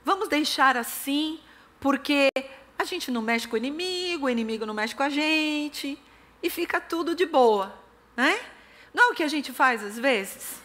Vamos 0.03 0.27
deixar 0.27 0.77
assim, 0.77 1.39
porque 1.79 2.29
a 2.77 2.83
gente 2.83 3.11
não 3.11 3.21
mexe 3.21 3.47
com 3.47 3.55
o 3.55 3.57
inimigo, 3.57 4.25
o 4.25 4.29
inimigo 4.29 4.65
não 4.65 4.73
mexe 4.73 4.95
com 4.95 5.03
a 5.03 5.09
gente, 5.09 6.01
e 6.41 6.49
fica 6.49 6.79
tudo 6.79 7.15
de 7.15 7.25
boa, 7.25 7.77
né? 8.15 8.39
Não 8.93 9.09
é 9.09 9.11
o 9.11 9.15
que 9.15 9.23
a 9.23 9.27
gente 9.27 9.51
faz 9.51 9.83
às 9.83 9.97
vezes? 9.97 10.61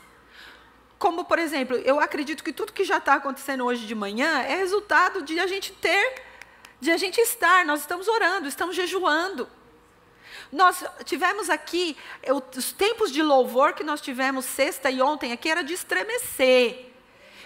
como, 1.02 1.24
por 1.24 1.36
exemplo, 1.40 1.76
eu 1.78 1.98
acredito 1.98 2.44
que 2.44 2.52
tudo 2.52 2.72
que 2.72 2.84
já 2.84 2.98
está 2.98 3.14
acontecendo 3.14 3.64
hoje 3.64 3.88
de 3.88 3.94
manhã 3.94 4.38
é 4.42 4.54
resultado 4.54 5.20
de 5.22 5.36
a 5.40 5.48
gente 5.48 5.72
ter, 5.72 6.22
de 6.82 6.90
a 6.90 6.96
gente 6.96 7.20
estar. 7.20 7.64
Nós 7.64 7.80
estamos 7.80 8.08
orando, 8.08 8.48
estamos 8.48 8.74
jejuando. 8.74 9.48
Nós 10.50 10.84
tivemos 11.04 11.48
aqui, 11.48 11.96
os 12.56 12.72
tempos 12.72 13.12
de 13.12 13.22
louvor 13.22 13.72
que 13.72 13.84
nós 13.84 14.00
tivemos 14.00 14.44
sexta 14.44 14.90
e 14.90 15.00
ontem 15.00 15.32
aqui 15.32 15.48
era 15.48 15.62
de 15.62 15.72
estremecer. 15.72 16.90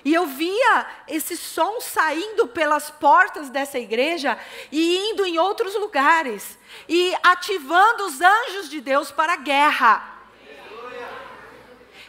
E 0.02 0.14
eu 0.14 0.26
via 0.26 0.86
esse 1.06 1.36
som 1.36 1.80
saindo 1.82 2.48
pelas 2.48 2.90
portas 2.90 3.50
dessa 3.50 3.78
igreja 3.78 4.38
e 4.72 5.10
indo 5.10 5.26
em 5.26 5.38
outros 5.38 5.74
lugares. 5.74 6.58
E 6.88 7.14
ativando 7.22 8.06
os 8.06 8.20
anjos 8.22 8.70
de 8.70 8.80
Deus 8.80 9.10
para 9.10 9.34
a 9.34 9.36
guerra. 9.36 10.14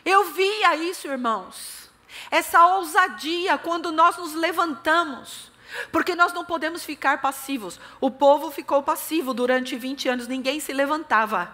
Eu 0.06 0.32
via 0.32 0.78
isso, 0.78 1.08
irmãos. 1.08 1.92
Essa 2.32 2.68
ousadia 2.76 3.58
quando 3.58 3.92
nós 3.92 4.16
nos 4.16 4.34
levantamos. 4.34 5.47
Porque 5.92 6.16
nós 6.16 6.34
não 6.34 6.46
podemos 6.46 6.84
ficar 6.84 7.22
passivos. 7.22 7.80
O 8.00 8.10
povo 8.10 8.52
ficou 8.52 8.84
passivo 8.84 9.34
durante 9.34 9.76
20 9.76 10.10
anos, 10.10 10.28
ninguém 10.28 10.60
se 10.60 10.74
levantava. 10.74 11.52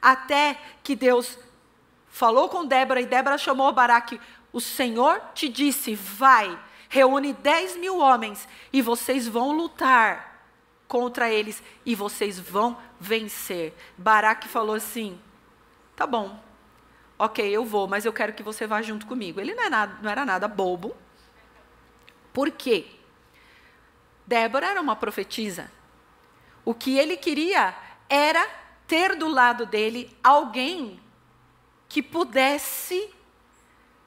Até 0.00 0.60
que 0.82 0.94
Deus 0.94 1.38
falou 2.08 2.48
com 2.48 2.64
Débora 2.64 3.00
e 3.00 3.06
Débora 3.06 3.38
chamou 3.38 3.72
Baraque. 3.72 4.20
O 4.52 4.60
Senhor 4.60 5.20
te 5.34 5.48
disse: 5.48 5.94
vai, 5.94 6.58
reúne 6.88 7.32
10 7.32 7.76
mil 7.76 7.98
homens 7.98 8.48
e 8.72 8.80
vocês 8.80 9.26
vão 9.26 9.52
lutar 9.52 10.28
contra 10.86 11.30
eles 11.30 11.62
e 11.84 11.94
vocês 11.94 12.38
vão 12.38 12.76
vencer. 12.98 13.74
Baraque 13.96 14.48
falou 14.48 14.74
assim: 14.74 15.20
tá 15.94 16.06
bom, 16.06 16.40
ok, 17.18 17.48
eu 17.48 17.64
vou, 17.64 17.86
mas 17.86 18.04
eu 18.04 18.12
quero 18.12 18.32
que 18.32 18.42
você 18.42 18.66
vá 18.66 18.80
junto 18.80 19.06
comigo. 19.06 19.40
Ele 19.40 19.54
não, 19.54 19.64
é 19.64 19.70
nada, 19.70 19.98
não 20.02 20.10
era 20.10 20.24
nada 20.24 20.48
bobo. 20.48 20.96
Por 22.32 22.50
quê? 22.50 22.86
Débora 24.28 24.66
era 24.66 24.80
uma 24.82 24.94
profetisa. 24.94 25.72
O 26.62 26.74
que 26.74 26.98
ele 26.98 27.16
queria 27.16 27.74
era 28.10 28.46
ter 28.86 29.16
do 29.16 29.26
lado 29.26 29.64
dele 29.64 30.14
alguém 30.22 31.00
que 31.88 32.02
pudesse 32.02 33.08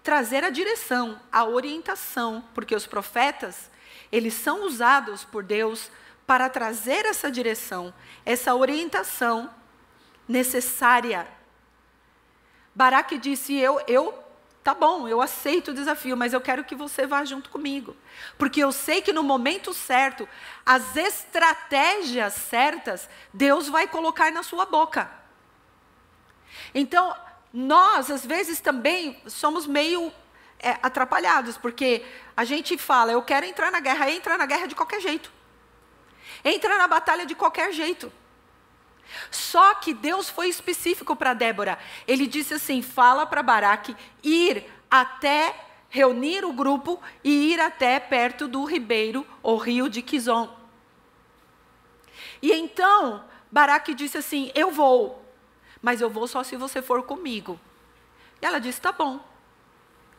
trazer 0.04 0.44
a 0.44 0.52
direção, 0.52 1.20
a 1.32 1.44
orientação, 1.44 2.44
porque 2.54 2.76
os 2.76 2.86
profetas, 2.86 3.72
eles 4.12 4.36
são 4.36 4.64
usados 4.64 5.26
por 5.26 5.42
Deus 5.42 5.90
para 6.28 6.48
trazer 6.50 7.04
essa 7.08 7.32
direção, 7.32 7.92
essa 8.24 8.54
orientação 8.54 9.52
necessária. 10.28 11.28
Baraque 12.76 13.18
disse: 13.18 13.56
"Eu 13.58 13.82
eu 13.88 14.24
Tá 14.64 14.76
bom, 14.76 15.08
eu 15.08 15.20
aceito 15.20 15.72
o 15.72 15.74
desafio, 15.74 16.16
mas 16.16 16.34
eu 16.34 16.42
quero 16.42 16.64
que 16.64 16.76
você 16.76 17.08
vá 17.08 17.26
junto 17.26 17.50
comigo. 17.50 17.96
Porque 18.38 18.60
eu 18.64 18.72
sei 18.72 19.02
que 19.02 19.12
no 19.12 19.24
momento 19.24 19.74
certo, 19.74 20.30
as 20.64 20.96
estratégias 20.96 22.34
certas, 22.34 23.10
Deus 23.34 23.68
vai 23.68 23.88
colocar 23.88 24.32
na 24.32 24.44
sua 24.44 24.66
boca. 24.66 25.10
Então, 26.76 27.16
nós, 27.52 28.12
às 28.12 28.24
vezes, 28.24 28.62
também 28.62 29.20
somos 29.26 29.66
meio 29.66 30.14
é, 30.60 30.78
atrapalhados, 30.84 31.58
porque 31.58 32.06
a 32.38 32.46
gente 32.46 32.78
fala, 32.78 33.12
eu 33.12 33.24
quero 33.24 33.48
entrar 33.48 33.72
na 33.72 33.80
guerra, 33.80 34.12
entra 34.12 34.38
na 34.38 34.46
guerra 34.46 34.68
de 34.68 34.76
qualquer 34.76 35.02
jeito. 35.02 35.32
Entra 36.46 36.78
na 36.78 36.88
batalha 36.88 37.26
de 37.26 37.34
qualquer 37.34 37.74
jeito. 37.74 38.12
Só 39.30 39.76
que 39.76 39.94
Deus 39.94 40.30
foi 40.30 40.48
específico 40.48 41.16
para 41.16 41.34
Débora. 41.34 41.78
Ele 42.08 42.28
disse 42.28 42.54
assim: 42.54 42.82
fala 42.82 43.26
para 43.26 43.44
Baraque 43.44 43.96
ir 44.24 44.66
até 44.90 45.56
reunir 45.90 46.46
o 46.46 46.54
grupo 46.54 47.02
e 47.24 47.52
ir 47.52 47.60
até 47.60 48.00
perto 48.00 48.48
do 48.48 48.64
ribeiro 48.64 49.28
ou 49.44 49.58
rio 49.58 49.90
de 49.90 50.02
Quizon. 50.02 50.50
E 52.42 52.52
então 52.52 53.24
Baraque 53.52 53.94
disse 53.94 54.18
assim: 54.18 54.52
Eu 54.56 54.72
vou, 54.72 55.24
mas 55.82 56.02
eu 56.02 56.10
vou 56.10 56.28
só 56.28 56.44
se 56.44 56.56
você 56.56 56.82
for 56.82 57.04
comigo. 57.04 57.60
E 58.42 58.46
ela 58.46 58.60
disse: 58.60 58.80
Tá 58.80 58.92
bom, 58.92 59.20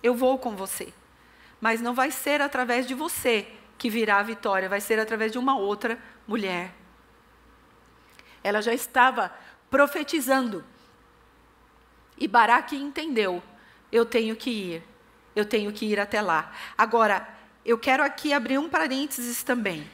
eu 0.02 0.14
vou 0.14 0.38
com 0.38 0.54
você, 0.54 0.92
mas 1.60 1.80
não 1.80 1.94
vai 1.94 2.10
ser 2.10 2.42
através 2.42 2.86
de 2.86 2.94
você 2.94 3.46
que 3.78 3.90
virá 3.90 4.18
a 4.18 4.22
vitória, 4.22 4.68
vai 4.68 4.80
ser 4.80 5.00
através 5.00 5.32
de 5.32 5.38
uma 5.38 5.58
outra 5.58 5.98
mulher. 6.28 6.81
Ela 8.42 8.60
já 8.60 8.72
estava 8.72 9.32
profetizando. 9.70 10.64
E 12.18 12.28
Baraque 12.28 12.76
entendeu: 12.76 13.42
eu 13.90 14.04
tenho 14.06 14.36
que 14.36 14.50
ir, 14.50 14.82
eu 15.34 15.44
tenho 15.44 15.72
que 15.72 15.86
ir 15.86 15.98
até 15.98 16.20
lá. 16.20 16.52
Agora, 16.76 17.28
eu 17.64 17.78
quero 17.78 18.02
aqui 18.02 18.32
abrir 18.32 18.58
um 18.58 18.68
parênteses 18.68 19.42
também. 19.42 19.88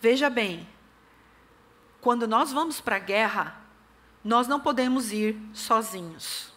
Veja 0.00 0.28
bem, 0.28 0.68
quando 2.00 2.28
nós 2.28 2.52
vamos 2.52 2.80
para 2.80 2.96
a 2.96 3.00
guerra, 3.00 3.56
nós 4.22 4.46
não 4.46 4.60
podemos 4.60 5.12
ir 5.12 5.38
sozinhos. 5.52 6.52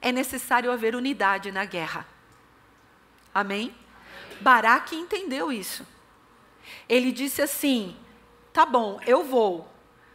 É 0.00 0.10
necessário 0.10 0.72
haver 0.72 0.96
unidade 0.96 1.52
na 1.52 1.64
guerra. 1.64 2.06
Amém? 3.34 3.74
Baraque 4.40 4.96
entendeu 4.96 5.52
isso. 5.52 5.86
Ele 6.88 7.12
disse 7.12 7.40
assim: 7.40 7.96
tá 8.52 8.66
bom, 8.66 9.00
eu 9.06 9.24
vou. 9.24 9.68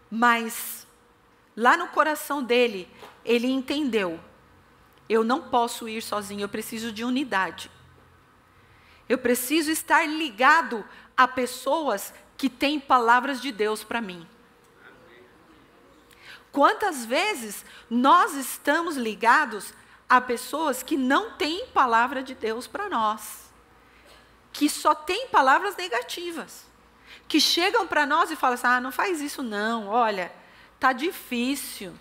Mas 0.10 0.88
lá 1.56 1.76
no 1.76 1.88
coração 1.88 2.44
dele, 2.44 2.90
ele 3.26 3.48
entendeu: 3.48 4.20
eu 5.10 5.24
não 5.24 5.50
posso 5.50 5.88
ir 5.88 6.02
sozinho, 6.02 6.42
eu 6.42 6.50
preciso 6.50 6.92
de 6.92 7.04
unidade. 7.04 7.72
Eu 9.08 9.18
preciso 9.18 9.72
estar 9.72 10.06
ligado 10.06 10.84
a 11.16 11.28
pessoas 11.28 12.14
que 12.36 12.50
têm 12.50 12.80
palavras 12.80 13.42
de 13.42 13.52
Deus 13.52 13.84
para 13.84 14.02
mim. 14.02 14.28
Quantas 16.52 17.06
vezes 17.06 17.66
nós 17.90 18.34
estamos 18.36 18.98
ligados 18.98 19.74
a 20.10 20.20
pessoas 20.20 20.84
que 20.84 20.98
não 20.98 21.32
têm 21.32 21.68
palavra 21.68 22.22
de 22.22 22.34
Deus 22.34 22.68
para 22.68 22.90
nós, 22.90 23.52
que 24.52 24.70
só 24.70 24.94
têm 24.94 25.28
palavras 25.28 25.76
negativas 25.76 26.67
que 27.28 27.40
chegam 27.40 27.88
para 27.88 28.06
nós 28.06 28.32
e 28.32 28.36
falam 28.36 28.56
assim: 28.56 28.68
ah, 28.68 28.82
não 28.82 28.92
faz 28.92 29.22
isso 29.22 29.42
não, 29.44 29.88
olha, 29.88 30.32
tá 30.80 30.94
difícil. 30.94 31.94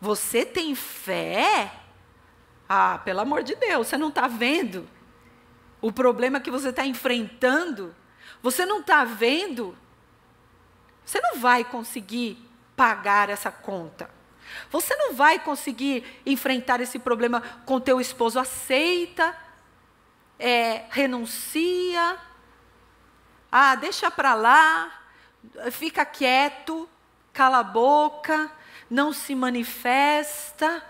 Você 0.00 0.44
tem 0.44 0.74
fé? 0.74 1.72
Ah, 2.68 3.00
pelo 3.04 3.20
amor 3.20 3.42
de 3.42 3.54
Deus, 3.54 3.86
você 3.86 3.96
não 3.96 4.08
está 4.08 4.26
vendo 4.26 4.88
o 5.80 5.92
problema 5.92 6.40
que 6.40 6.50
você 6.50 6.70
está 6.70 6.84
enfrentando? 6.84 7.94
Você 8.42 8.64
não 8.64 8.80
está 8.80 9.04
vendo? 9.04 9.76
Você 11.04 11.20
não 11.20 11.38
vai 11.38 11.64
conseguir 11.64 12.38
pagar 12.74 13.28
essa 13.28 13.50
conta. 13.50 14.10
Você 14.70 14.94
não 14.96 15.14
vai 15.14 15.38
conseguir 15.38 16.04
enfrentar 16.24 16.80
esse 16.80 16.98
problema 16.98 17.42
com 17.66 17.80
teu 17.80 18.00
esposo. 18.00 18.38
Aceita, 18.38 19.36
é, 20.38 20.84
renuncia, 20.90 22.18
ah, 23.56 23.76
deixa 23.76 24.10
para 24.10 24.34
lá, 24.34 24.92
fica 25.70 26.04
quieto, 26.04 26.88
cala 27.32 27.60
a 27.60 27.62
boca, 27.62 28.50
não 28.90 29.12
se 29.12 29.32
manifesta 29.32 30.84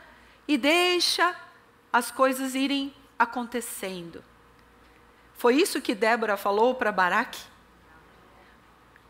e 0.49 0.57
deixa 0.57 1.37
as 1.93 2.11
coisas 2.11 2.55
irem 2.55 2.95
acontecendo. 3.19 4.25
Foi 5.35 5.57
isso 5.57 5.83
que 5.83 5.95
Débora 5.95 6.39
falou 6.39 6.75
para 6.75 6.91
Baraque? 6.91 7.43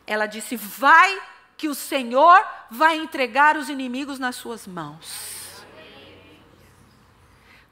Ela 0.04 0.26
disse: 0.26 0.56
Vai, 0.56 1.22
que 1.56 1.68
o 1.68 1.76
Senhor 1.76 2.44
vai 2.68 2.96
entregar 2.96 3.56
os 3.56 3.68
inimigos 3.68 4.18
nas 4.18 4.34
suas 4.34 4.66
mãos. 4.66 5.64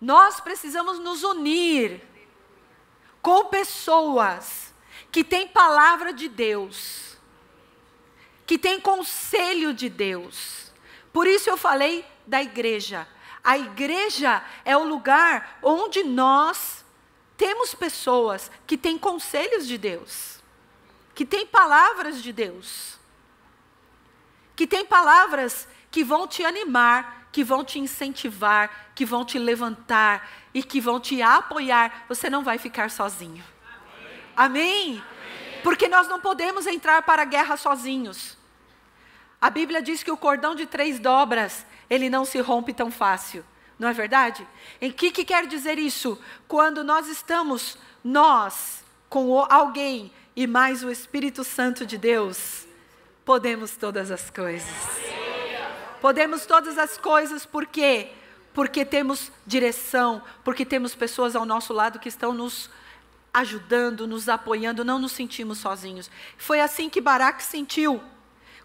Nós 0.01 0.39
precisamos 0.39 1.01
nos 1.01 1.25
unir 1.25 2.01
com 3.21 3.47
pessoas 3.47 4.72
que 5.13 5.23
tem 5.23 5.47
palavra 5.47 6.11
de 6.11 6.27
Deus, 6.27 7.19
que 8.47 8.57
tem 8.57 8.81
conselho 8.81 9.75
de 9.75 9.91
Deus. 9.91 10.73
Por 11.13 11.27
isso 11.27 11.51
eu 11.51 11.57
falei 11.59 12.05
da 12.27 12.43
igreja. 12.43 13.07
A 13.45 13.59
igreja 13.59 14.43
é 14.65 14.75
o 14.75 14.85
lugar 14.85 15.59
onde 15.63 16.03
nós 16.03 16.83
temos 17.37 17.75
pessoas 17.75 18.51
que 18.67 18.79
têm 18.79 18.97
conselhos 18.97 19.67
de 19.67 19.77
Deus, 19.77 20.39
que 21.15 21.27
têm 21.27 21.47
palavras 21.47 22.23
de 22.23 22.33
Deus, 22.33 22.99
que 24.57 24.67
têm 24.67 24.87
palavras 24.87 25.69
que 25.91 26.03
vão 26.03 26.27
te 26.27 26.43
animar, 26.43 27.29
que 27.31 27.45
vão 27.45 27.63
te 27.63 27.79
incentivar, 27.79 28.93
que 28.95 29.05
vão 29.05 29.27
te 29.27 29.39
levantar 29.39 30.31
e 30.55 30.63
que 30.63 30.81
vão 30.81 30.99
te 30.99 31.21
apoiar. 31.21 32.07
Você 32.09 32.31
não 32.31 32.43
vai 32.43 32.57
ficar 32.57 32.91
sozinho. 32.91 33.52
Amém? 34.43 35.01
Porque 35.63 35.87
nós 35.87 36.09
não 36.09 36.21
podemos 36.21 36.67
entrar 36.67 37.03
para 37.03 37.23
a 37.23 37.25
guerra 37.25 37.57
sozinhos. 37.57 38.37
A 39.41 39.49
Bíblia 39.49 39.81
diz 39.81 40.03
que 40.03 40.11
o 40.11 40.17
cordão 40.17 40.57
de 40.57 40.67
três 40.67 40.99
dobras, 40.99 41.65
ele 41.89 42.11
não 42.11 42.25
se 42.25 42.41
rompe 42.41 42.73
tão 42.73 42.91
fácil. 42.91 43.45
Não 43.79 43.87
é 43.87 43.93
verdade? 43.93 44.45
Em 44.81 44.91
que, 44.91 45.13
que 45.13 45.25
quer 45.25 45.47
dizer 45.47 45.79
isso? 45.79 46.21
Quando 46.49 46.83
nós 46.83 47.07
estamos, 47.07 47.79
nós, 48.03 48.83
com 49.09 49.39
alguém 49.49 50.13
e 50.35 50.45
mais 50.45 50.83
o 50.83 50.91
Espírito 50.91 51.45
Santo 51.45 51.87
de 51.87 51.97
Deus, 51.97 52.67
podemos 53.25 53.77
todas 53.77 54.11
as 54.11 54.29
coisas. 54.29 54.69
Podemos 56.01 56.47
todas 56.47 56.79
as 56.79 56.99
coisas 56.99 57.47
por 57.47 57.65
quê? 57.65 58.11
Porque 58.53 58.85
temos 58.85 59.31
direção, 59.47 60.21
porque 60.43 60.67
temos 60.67 60.97
pessoas 60.97 61.37
ao 61.37 61.47
nosso 61.47 61.73
lado 61.73 62.01
que 62.01 62.09
estão 62.09 62.33
nos 62.33 62.69
ajudando, 63.33 64.07
nos 64.07 64.29
apoiando, 64.29 64.85
não 64.85 64.99
nos 64.99 65.13
sentimos 65.13 65.59
sozinhos. 65.59 66.11
Foi 66.37 66.61
assim 66.61 66.91
que 66.91 67.01
Baraque 67.01 67.43
sentiu. 67.43 68.03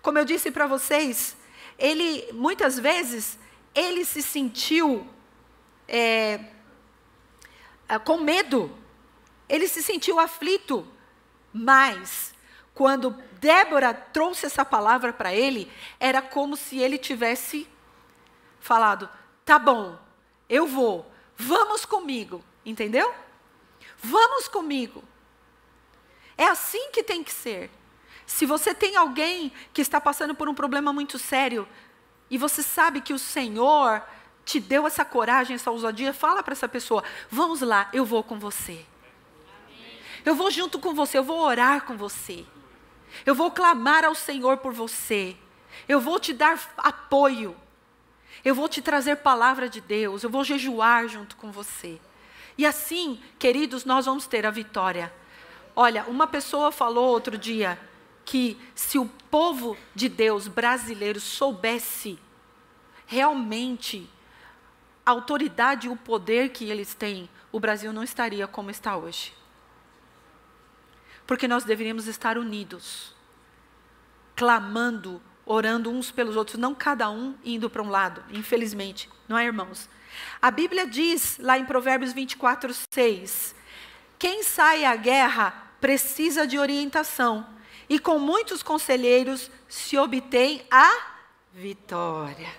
Como 0.01 0.17
eu 0.17 0.25
disse 0.25 0.51
para 0.51 0.67
vocês, 0.67 1.37
ele 1.77 2.31
muitas 2.33 2.77
vezes 2.77 3.39
ele 3.73 4.03
se 4.03 4.21
sentiu 4.21 5.07
é, 5.87 6.39
é, 7.87 7.99
com 7.99 8.17
medo, 8.17 8.75
ele 9.47 9.67
se 9.67 9.81
sentiu 9.81 10.19
aflito, 10.19 10.85
mas 11.53 12.33
quando 12.73 13.11
Débora 13.39 13.93
trouxe 13.93 14.45
essa 14.45 14.65
palavra 14.65 15.13
para 15.13 15.33
ele, 15.33 15.71
era 15.99 16.21
como 16.21 16.57
se 16.57 16.79
ele 16.79 16.97
tivesse 16.97 17.67
falado: 18.59 19.09
tá 19.45 19.57
bom, 19.57 19.97
eu 20.49 20.67
vou, 20.67 21.09
vamos 21.35 21.85
comigo, 21.85 22.43
entendeu? 22.65 23.13
Vamos 24.07 24.47
comigo. 24.47 25.03
É 26.37 26.45
assim 26.45 26.91
que 26.91 27.03
tem 27.03 27.23
que 27.23 27.33
ser. 27.33 27.69
Se 28.25 28.45
você 28.45 28.73
tem 28.73 28.95
alguém 28.95 29.51
que 29.73 29.81
está 29.81 29.99
passando 29.99 30.33
por 30.33 30.47
um 30.47 30.53
problema 30.53 30.93
muito 30.93 31.19
sério 31.19 31.67
e 32.29 32.37
você 32.37 32.63
sabe 32.63 33.01
que 33.01 33.13
o 33.13 33.19
Senhor 33.19 34.01
te 34.45 34.61
deu 34.61 34.87
essa 34.87 35.03
coragem, 35.03 35.55
essa 35.55 35.71
ousadia, 35.71 36.13
fala 36.13 36.41
para 36.41 36.53
essa 36.53 36.69
pessoa: 36.69 37.03
vamos 37.29 37.59
lá, 37.59 37.89
eu 37.91 38.05
vou 38.05 38.23
com 38.23 38.39
você. 38.39 38.85
Eu 40.23 40.35
vou 40.35 40.49
junto 40.49 40.79
com 40.79 40.93
você, 40.93 41.17
eu 41.17 41.23
vou 41.23 41.39
orar 41.39 41.83
com 41.83 41.97
você. 41.97 42.45
Eu 43.25 43.35
vou 43.35 43.51
clamar 43.51 44.05
ao 44.05 44.15
Senhor 44.15 44.57
por 44.57 44.71
você. 44.71 45.35
Eu 45.87 45.99
vou 45.99 46.17
te 46.17 46.31
dar 46.31 46.57
apoio. 46.77 47.55
Eu 48.43 48.55
vou 48.55 48.69
te 48.69 48.81
trazer 48.81 49.17
palavra 49.17 49.67
de 49.67 49.81
Deus. 49.81 50.23
Eu 50.23 50.29
vou 50.29 50.45
jejuar 50.45 51.09
junto 51.09 51.35
com 51.35 51.51
você. 51.51 51.99
E 52.57 52.65
assim, 52.65 53.19
queridos, 53.37 53.85
nós 53.85 54.05
vamos 54.05 54.25
ter 54.25 54.45
a 54.45 54.51
vitória. 54.51 55.13
Olha, 55.75 56.05
uma 56.05 56.25
pessoa 56.25 56.71
falou 56.71 57.07
outro 57.09 57.37
dia 57.37 57.79
que 58.25 58.59
se 58.73 58.97
o 58.97 59.05
povo 59.29 59.77
de 59.93 60.09
Deus 60.09 60.47
brasileiro 60.47 61.19
soubesse 61.19 62.19
realmente 63.05 64.09
a 65.05 65.11
autoridade 65.11 65.87
e 65.87 65.89
o 65.89 65.95
poder 65.95 66.49
que 66.49 66.69
eles 66.69 66.93
têm, 66.93 67.29
o 67.51 67.59
Brasil 67.59 67.93
não 67.93 68.03
estaria 68.03 68.45
como 68.47 68.69
está 68.69 68.97
hoje. 68.97 69.33
Porque 71.25 71.47
nós 71.47 71.63
deveríamos 71.63 72.07
estar 72.07 72.37
unidos, 72.37 73.15
clamando, 74.35 75.21
orando 75.45 75.89
uns 75.89 76.11
pelos 76.11 76.35
outros, 76.35 76.57
não 76.57 76.75
cada 76.75 77.09
um 77.09 77.35
indo 77.45 77.69
para 77.69 77.81
um 77.81 77.89
lado, 77.89 78.23
infelizmente, 78.31 79.09
não 79.27 79.37
é, 79.37 79.45
irmãos? 79.45 79.89
A 80.41 80.51
Bíblia 80.51 80.87
diz, 80.87 81.37
lá 81.39 81.57
em 81.57 81.65
Provérbios 81.65 82.13
24, 82.13 82.73
6, 82.91 83.55
quem 84.19 84.43
sai 84.43 84.85
à 84.85 84.95
guerra 84.95 85.53
precisa 85.79 86.45
de 86.45 86.57
orientação, 86.57 87.45
e 87.89 87.99
com 87.99 88.19
muitos 88.19 88.61
conselheiros 88.61 89.49
se 89.67 89.97
obtém 89.97 90.65
a 90.69 90.91
vitória. 91.53 92.49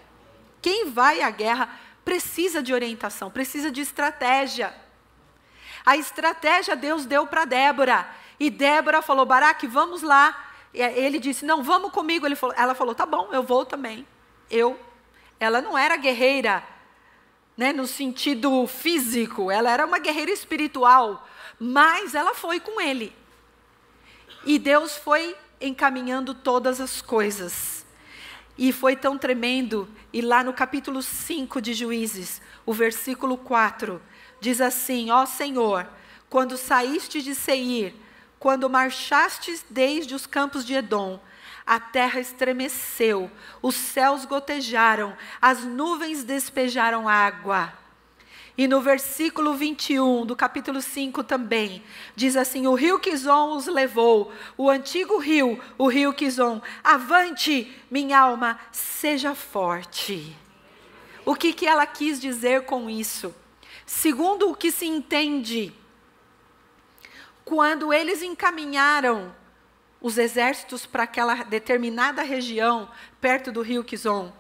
Quem 0.63 0.91
vai 0.91 1.21
à 1.23 1.31
guerra 1.31 1.69
precisa 2.05 2.63
de 2.63 2.73
orientação, 2.73 3.31
precisa 3.31 3.71
de 3.71 3.81
estratégia. 3.81 4.75
A 5.85 5.97
estratégia 5.97 6.75
Deus 6.75 7.07
deu 7.07 7.27
para 7.27 7.45
Débora. 7.45 8.09
E 8.39 8.51
Débora 8.51 9.03
falou: 9.03 9.25
Baraque, 9.25 9.67
vamos 9.67 10.03
lá. 10.03 10.47
Ele 10.73 11.19
disse: 11.19 11.45
Não, 11.45 11.63
vamos 11.63 11.91
comigo. 11.93 12.35
Falou, 12.37 12.55
ela 12.59 12.75
falou: 12.75 12.95
Tá 12.95 13.07
bom, 13.07 13.29
eu 13.33 13.43
vou 13.43 13.65
também. 13.65 14.07
Eu. 14.51 14.79
Ela 15.41 15.61
não 15.61 15.79
era 15.79 15.97
guerreira, 15.97 16.63
né, 17.59 17.73
no 17.73 17.89
sentido 17.89 18.69
físico, 18.69 19.51
ela 19.51 19.69
era 19.69 19.85
uma 19.85 19.99
guerreira 19.99 20.31
espiritual, 20.31 21.29
mas 21.59 22.15
ela 22.15 22.33
foi 22.33 22.61
com 22.61 22.81
ele. 22.81 23.13
E 24.47 24.61
Deus 24.61 24.97
foi 24.97 25.37
encaminhando 25.61 26.35
todas 26.35 26.81
as 26.81 27.03
coisas. 27.03 27.85
E 28.57 28.73
foi 28.73 28.95
tão 28.95 29.19
tremendo. 29.19 29.89
E 30.13 30.21
lá 30.21 30.45
no 30.45 30.53
capítulo 30.53 31.03
5 31.03 31.61
de 31.61 31.75
Juízes, 31.75 32.41
o 32.65 32.73
versículo 32.73 33.37
4, 33.37 34.01
diz 34.41 34.61
assim: 34.61 35.11
Ó 35.11 35.27
Senhor, 35.27 35.89
quando 36.31 36.57
saíste 36.57 37.21
de 37.21 37.35
Seir, 37.35 37.93
quando 38.39 38.71
marchastes 38.71 39.65
desde 39.69 40.15
os 40.15 40.27
campos 40.27 40.65
de 40.65 40.75
Edom, 40.75 41.21
a 41.69 41.79
terra 41.79 42.19
estremeceu, 42.19 43.31
os 43.61 43.75
céus 43.75 44.25
gotejaram, 44.25 45.15
as 45.39 45.65
nuvens 45.65 46.25
despejaram 46.25 47.07
água. 47.07 47.75
E 48.57 48.67
no 48.67 48.81
versículo 48.81 49.53
21 49.53 50.25
do 50.25 50.35
capítulo 50.35 50.81
5 50.81 51.23
também, 51.23 51.85
diz 52.17 52.39
assim: 52.39 52.67
O 52.67 52.73
rio 52.73 52.99
Quizon 52.99 53.55
os 53.55 53.67
levou, 53.67 54.33
o 54.57 54.71
antigo 54.71 55.19
rio, 55.19 55.61
o 55.77 55.89
rio 55.89 56.15
Quizon. 56.15 56.63
Avante, 56.83 57.71
minha 57.91 58.19
alma, 58.19 58.59
seja 58.73 59.35
forte. 59.35 60.35
O 61.23 61.35
que, 61.35 61.53
que 61.53 61.67
ela 61.67 61.87
quis 61.87 62.19
dizer 62.19 62.63
com 62.65 62.89
isso? 62.89 63.35
Segundo 63.85 64.51
o 64.51 64.57
que 64.57 64.73
se 64.73 64.87
entende, 64.87 65.71
quando 67.45 67.93
eles 67.93 68.23
encaminharam 68.23 69.37
os 70.01 70.17
exércitos 70.17 70.87
para 70.87 71.03
aquela 71.03 71.43
determinada 71.45 72.23
região, 72.23 72.89
perto 73.21 73.51
do 73.51 73.63
rio 73.63 73.83
Kizon, 73.83 74.33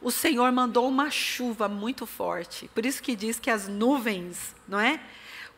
o 0.00 0.10
Senhor 0.10 0.50
mandou 0.52 0.88
uma 0.88 1.10
chuva 1.10 1.68
muito 1.68 2.06
forte. 2.06 2.68
Por 2.74 2.86
isso 2.86 3.02
que 3.02 3.16
diz 3.16 3.38
que 3.38 3.50
as 3.50 3.66
nuvens, 3.66 4.54
não 4.68 4.78
é? 4.78 5.00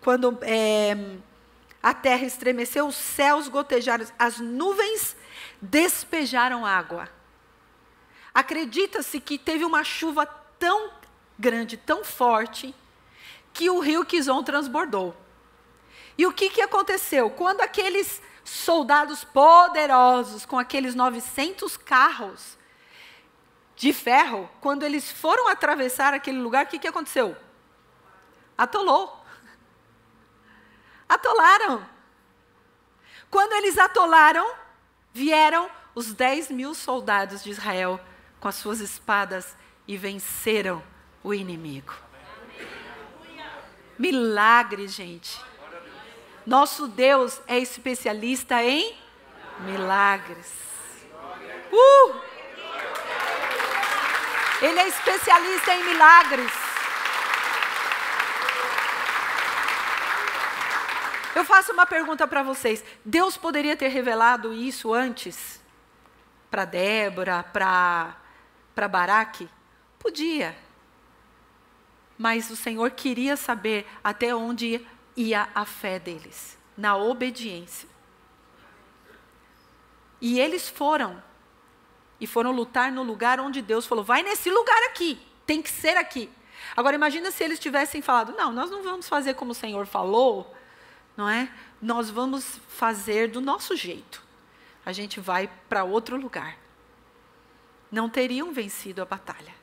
Quando 0.00 0.38
é, 0.42 0.96
a 1.82 1.92
terra 1.92 2.24
estremeceu, 2.24 2.86
os 2.86 2.96
céus 2.96 3.48
gotejaram, 3.48 4.06
as 4.18 4.38
nuvens 4.38 5.16
despejaram 5.60 6.64
água. 6.64 7.08
Acredita-se 8.32 9.20
que 9.20 9.38
teve 9.38 9.64
uma 9.64 9.82
chuva 9.82 10.24
tão 10.58 10.90
grande, 11.38 11.76
tão 11.76 12.04
forte, 12.04 12.74
que 13.52 13.68
o 13.70 13.80
rio 13.80 14.04
Kizon 14.04 14.42
transbordou. 14.42 15.16
E 16.16 16.26
o 16.26 16.32
que, 16.32 16.50
que 16.50 16.60
aconteceu? 16.60 17.30
Quando 17.30 17.60
aqueles 17.60 18.20
soldados 18.48 19.24
poderosos 19.24 20.44
com 20.46 20.58
aqueles 20.58 20.94
900 20.94 21.76
carros 21.76 22.58
de 23.76 23.92
ferro, 23.92 24.50
quando 24.60 24.82
eles 24.82 25.10
foram 25.10 25.46
atravessar 25.46 26.12
aquele 26.12 26.38
lugar, 26.38 26.64
o 26.64 26.68
que, 26.68 26.80
que 26.80 26.88
aconteceu? 26.88 27.36
Atolou. 28.56 29.24
Atolaram. 31.08 31.88
Quando 33.30 33.52
eles 33.52 33.78
atolaram, 33.78 34.52
vieram 35.12 35.70
os 35.94 36.12
10 36.12 36.50
mil 36.50 36.74
soldados 36.74 37.44
de 37.44 37.50
Israel 37.50 38.00
com 38.40 38.48
as 38.48 38.56
suas 38.56 38.80
espadas 38.80 39.56
e 39.86 39.96
venceram 39.96 40.82
o 41.22 41.32
inimigo. 41.32 41.94
Milagre, 43.98 44.86
gente. 44.88 45.40
Nosso 46.48 46.88
Deus 46.88 47.42
é 47.46 47.58
especialista 47.58 48.64
em 48.64 48.96
milagres. 49.66 50.50
Uh! 51.70 52.20
Ele 54.62 54.80
é 54.80 54.88
especialista 54.88 55.74
em 55.74 55.84
milagres. 55.84 56.50
Eu 61.36 61.44
faço 61.44 61.70
uma 61.70 61.84
pergunta 61.84 62.26
para 62.26 62.42
vocês. 62.42 62.82
Deus 63.04 63.36
poderia 63.36 63.76
ter 63.76 63.88
revelado 63.88 64.54
isso 64.54 64.94
antes? 64.94 65.62
Para 66.50 66.64
Débora, 66.64 67.42
para 67.42 68.88
Baraque? 68.88 69.50
Podia. 69.98 70.56
Mas 72.16 72.48
o 72.48 72.56
Senhor 72.56 72.90
queria 72.92 73.36
saber 73.36 73.86
até 74.02 74.34
onde 74.34 74.80
ia 75.18 75.48
a 75.52 75.64
fé 75.64 75.98
deles, 75.98 76.56
na 76.76 76.96
obediência. 76.96 77.88
E 80.20 80.38
eles 80.38 80.68
foram. 80.68 81.22
E 82.20 82.26
foram 82.26 82.52
lutar 82.52 82.90
no 82.90 83.02
lugar 83.02 83.40
onde 83.40 83.60
Deus 83.60 83.84
falou: 83.84 84.04
vai 84.04 84.22
nesse 84.22 84.48
lugar 84.48 84.82
aqui, 84.84 85.20
tem 85.44 85.60
que 85.60 85.70
ser 85.70 85.96
aqui. 85.96 86.30
Agora 86.76 86.94
imagina 86.94 87.30
se 87.30 87.42
eles 87.42 87.58
tivessem 87.58 88.00
falado: 88.00 88.32
não, 88.32 88.52
nós 88.52 88.70
não 88.70 88.82
vamos 88.82 89.08
fazer 89.08 89.34
como 89.34 89.50
o 89.50 89.54
Senhor 89.54 89.86
falou, 89.86 90.54
não 91.16 91.28
é? 91.28 91.50
Nós 91.82 92.08
vamos 92.10 92.60
fazer 92.68 93.28
do 93.28 93.40
nosso 93.40 93.76
jeito. 93.76 94.22
A 94.86 94.92
gente 94.92 95.20
vai 95.20 95.50
para 95.68 95.84
outro 95.84 96.16
lugar. 96.16 96.56
Não 97.90 98.08
teriam 98.08 98.52
vencido 98.52 99.02
a 99.02 99.04
batalha. 99.04 99.54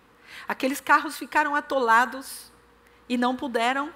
Aqueles 0.47 0.81
carros 0.81 1.17
ficaram 1.17 1.55
atolados 1.55 2.51
e 3.07 3.17
não 3.17 3.35
puderam, 3.35 3.93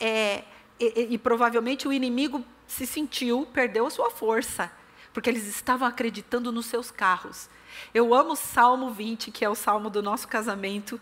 é, 0.00 0.44
e, 0.78 1.14
e 1.14 1.18
provavelmente 1.18 1.88
o 1.88 1.92
inimigo 1.92 2.44
se 2.66 2.86
sentiu, 2.86 3.46
perdeu 3.52 3.86
a 3.86 3.90
sua 3.90 4.10
força, 4.10 4.70
porque 5.12 5.28
eles 5.28 5.46
estavam 5.46 5.88
acreditando 5.88 6.52
nos 6.52 6.66
seus 6.66 6.90
carros. 6.90 7.48
Eu 7.92 8.14
amo 8.14 8.32
o 8.32 8.36
Salmo 8.36 8.90
20, 8.90 9.30
que 9.30 9.44
é 9.44 9.48
o 9.48 9.54
salmo 9.54 9.90
do 9.90 10.02
nosso 10.02 10.28
casamento, 10.28 11.00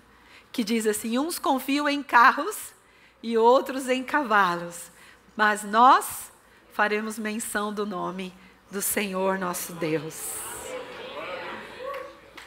que 0.52 0.64
diz 0.64 0.86
assim: 0.86 1.18
uns 1.18 1.38
confiam 1.38 1.88
em 1.88 2.02
carros 2.02 2.74
e 3.22 3.36
outros 3.36 3.88
em 3.88 4.02
cavalos, 4.02 4.90
mas 5.36 5.62
nós 5.64 6.32
faremos 6.72 7.18
menção 7.18 7.72
do 7.72 7.84
nome 7.84 8.32
do 8.70 8.80
Senhor 8.82 9.38
nosso 9.38 9.72
Deus. 9.74 10.34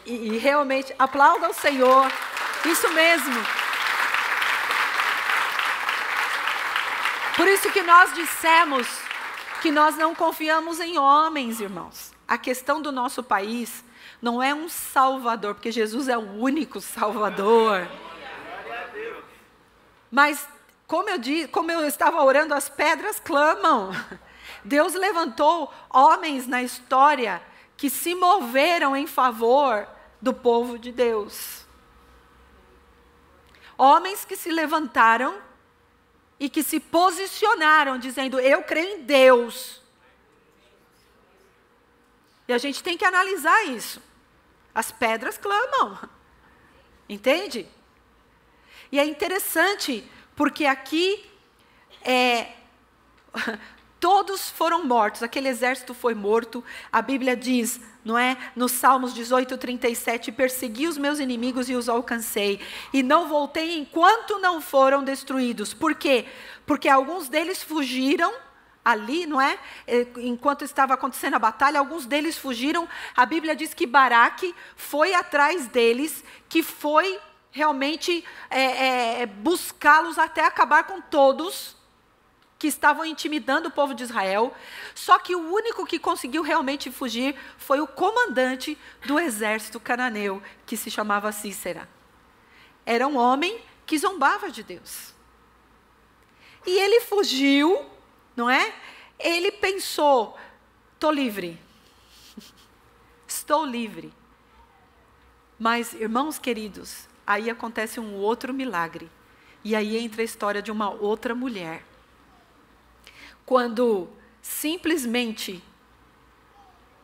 E, 0.06 0.12
e 0.12 0.38
realmente, 0.38 0.94
aplauda 0.98 1.50
o 1.50 1.54
Senhor, 1.54 2.08
isso 2.66 2.90
mesmo. 2.94 3.59
Por 7.40 7.48
isso 7.48 7.72
que 7.72 7.82
nós 7.82 8.14
dissemos 8.14 8.86
que 9.62 9.72
nós 9.72 9.96
não 9.96 10.14
confiamos 10.14 10.82
em 10.82 11.00
homens, 11.00 11.62
irmãos. 11.62 12.12
A 12.28 12.38
questão 12.38 12.82
do 12.82 12.92
nosso 12.92 13.24
país 13.24 13.82
não 14.22 14.44
é 14.44 14.54
um 14.54 14.68
salvador, 14.68 15.56
porque 15.56 15.72
Jesus 15.72 16.10
é 16.10 16.18
o 16.18 16.34
único 16.34 16.82
salvador. 16.82 17.88
Mas 20.12 20.46
como 20.86 21.10
eu, 21.10 21.18
disse, 21.18 21.48
como 21.48 21.72
eu 21.72 21.88
estava 21.88 22.22
orando, 22.22 22.54
as 22.54 22.68
pedras 22.68 23.22
clamam. 23.22 23.92
Deus 24.66 24.94
levantou 24.94 25.74
homens 25.90 26.46
na 26.46 26.62
história 26.62 27.42
que 27.78 27.90
se 27.90 28.16
moveram 28.16 28.98
em 28.98 29.08
favor 29.08 29.88
do 30.22 30.34
povo 30.34 30.78
de 30.78 30.92
Deus. 30.92 31.66
Homens 33.78 34.26
que 34.26 34.36
se 34.36 34.52
levantaram 34.52 35.48
e 36.40 36.50
que 36.50 36.64
se 36.64 36.80
posicionaram 36.80 38.00
dizendo: 38.00 38.40
Eu 38.40 38.64
creio 38.64 38.98
em 38.98 39.04
Deus. 39.04 39.82
E 42.48 42.54
a 42.54 42.58
gente 42.58 42.82
tem 42.82 42.98
que 42.98 43.06
analisar 43.06 43.66
isso. 43.68 44.02
As 44.74 44.92
pedras 44.92 45.38
clamam. 45.38 46.00
Entende? 47.08 47.68
E 48.92 49.00
é 49.00 49.06
interessante, 49.06 50.10
porque 50.36 50.66
aqui 50.66 51.30
é, 52.02 52.54
todos 54.00 54.50
foram 54.50 54.86
mortos, 54.86 55.22
aquele 55.22 55.50
exército 55.50 55.94
foi 55.94 56.16
morto. 56.16 56.64
A 56.92 57.02
Bíblia 57.02 57.36
diz, 57.36 57.80
não 58.04 58.18
é? 58.18 58.38
Nos 58.56 58.72
Salmos 58.72 59.14
18, 59.14 59.58
37, 59.58 60.32
persegui 60.32 60.88
os 60.88 60.98
meus 60.98 61.20
inimigos 61.20 61.70
e 61.70 61.76
os 61.76 61.90
alcancei, 61.90 62.60
e 62.94 63.04
não 63.04 63.28
voltei 63.28 63.78
enquanto 63.78 64.40
não 64.40 64.62
foram 64.62 65.04
destruídos. 65.04 65.74
Por 65.74 65.96
quê? 65.96 66.26
Porque 66.66 66.88
alguns 66.88 67.28
deles 67.28 67.62
fugiram 67.62 68.34
ali, 68.84 69.26
não 69.26 69.40
é? 69.42 69.60
é? 69.86 70.08
Enquanto 70.18 70.64
estava 70.64 70.94
acontecendo 70.94 71.36
a 71.36 71.40
batalha, 71.40 71.80
alguns 71.80 72.06
deles 72.06 72.38
fugiram. 72.38 72.88
A 73.16 73.26
Bíblia 73.26 73.56
diz 73.56 73.74
que 73.74 73.86
Baraque 73.86 74.56
foi 74.76 75.14
atrás 75.14 75.68
deles, 75.68 76.24
que 76.48 76.64
foi 76.64 77.20
realmente 77.52 78.24
é, 78.50 79.22
é, 79.22 79.26
buscá-los 79.26 80.18
até 80.18 80.46
acabar 80.46 80.84
com 80.84 81.02
todos 81.02 81.79
que 82.60 82.68
estavam 82.68 83.06
intimidando 83.06 83.70
o 83.70 83.72
povo 83.72 83.96
de 83.96 84.04
Israel. 84.04 84.54
Só 84.94 85.18
que 85.18 85.36
o 85.36 85.52
único 85.52 85.86
que 85.86 85.98
conseguiu 85.98 86.44
realmente 86.44 86.92
fugir 86.92 87.36
foi 87.58 87.80
o 87.80 87.88
comandante 87.88 88.78
do 89.06 89.18
exército 89.18 89.80
cananeu, 89.80 90.44
que 90.66 90.78
se 90.78 90.92
chamava 90.92 91.32
Cícera. 91.32 91.90
Era 92.86 93.08
um 93.08 93.18
homem 93.18 93.60
que 93.86 93.98
zombava 93.98 94.52
de 94.52 94.62
Deus. 94.62 95.16
E 96.68 96.78
ele 96.78 97.00
fugiu 97.02 97.90
não 98.40 98.50
é? 98.50 98.74
Ele 99.20 99.52
pensou: 99.52 100.38
estou 100.94 101.12
livre. 101.12 101.60
Estou 103.28 103.66
livre. 103.66 104.14
Mas, 105.60 105.94
irmãos 105.94 106.40
queridos, 106.40 107.10
aí 107.28 107.50
acontece 107.50 108.00
um 108.00 108.16
outro 108.16 108.54
milagre. 108.54 109.12
E 109.62 109.76
aí 109.76 109.98
entra 109.98 110.22
a 110.22 110.26
história 110.26 110.62
de 110.62 110.72
uma 110.72 110.90
outra 110.90 111.36
mulher. 111.36 111.84
Quando 113.50 114.08
simplesmente 114.44 115.64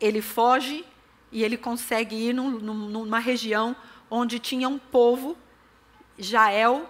ele 0.00 0.22
foge 0.22 0.84
e 1.32 1.42
ele 1.42 1.56
consegue 1.56 2.14
ir 2.14 2.32
num, 2.32 2.50
numa 2.50 3.18
região 3.18 3.74
onde 4.08 4.38
tinha 4.38 4.68
um 4.68 4.78
povo, 4.78 5.36
Jael 6.16 6.88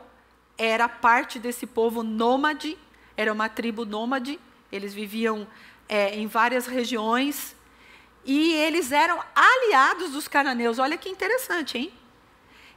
era 0.58 0.86
parte 0.90 1.38
desse 1.38 1.66
povo 1.66 2.02
nômade 2.02 2.76
era 3.16 3.32
uma 3.32 3.48
tribo 3.48 3.86
nômade, 3.86 4.38
eles 4.70 4.92
viviam 4.92 5.48
é, 5.88 6.14
em 6.14 6.26
várias 6.26 6.66
regiões 6.66 7.56
e 8.26 8.52
eles 8.52 8.92
eram 8.92 9.22
aliados 9.34 10.12
dos 10.12 10.28
cananeus. 10.28 10.78
Olha 10.78 10.98
que 10.98 11.08
interessante, 11.08 11.78
hein? 11.78 11.92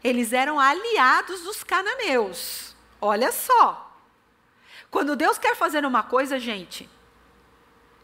Eles 0.01 0.31
eram 0.31 0.57
aliados 0.57 1.41
dos 1.41 1.61
cananeus. 1.61 2.73
Olha 3.01 3.33
só. 3.33 3.88
Quando 4.91 5.15
Deus 5.15 5.37
quer 5.37 5.55
fazer 5.55 5.85
uma 5.85 6.03
coisa, 6.03 6.39
gente, 6.39 6.89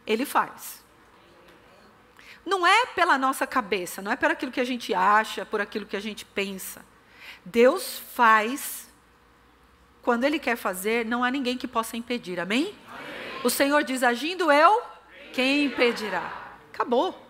Ele 0.05 0.25
faz. 0.25 0.83
Não 2.45 2.65
é 2.65 2.85
pela 2.87 3.17
nossa 3.17 3.47
cabeça, 3.47 4.01
não 4.01 4.11
é 4.11 4.15
por 4.15 4.29
aquilo 4.29 4.51
que 4.51 4.61
a 4.61 4.65
gente 4.65 4.93
acha, 4.93 5.45
por 5.45 5.59
aquilo 5.59 5.85
que 5.85 5.97
a 5.97 5.99
gente 5.99 6.23
pensa. 6.23 6.85
Deus 7.43 7.99
faz 8.13 8.87
quando 10.03 10.23
Ele 10.23 10.37
quer 10.37 10.55
fazer, 10.55 11.05
não 11.05 11.23
há 11.23 11.31
ninguém 11.31 11.57
que 11.57 11.67
possa 11.67 11.97
impedir. 11.97 12.39
Amém? 12.39 12.75
Amém. 12.87 13.41
O 13.43 13.49
Senhor 13.49 13.83
diz: 13.83 14.03
agindo 14.03 14.51
eu, 14.51 14.81
quem 15.33 15.65
impedirá? 15.65 16.31
Acabou. 16.71 17.25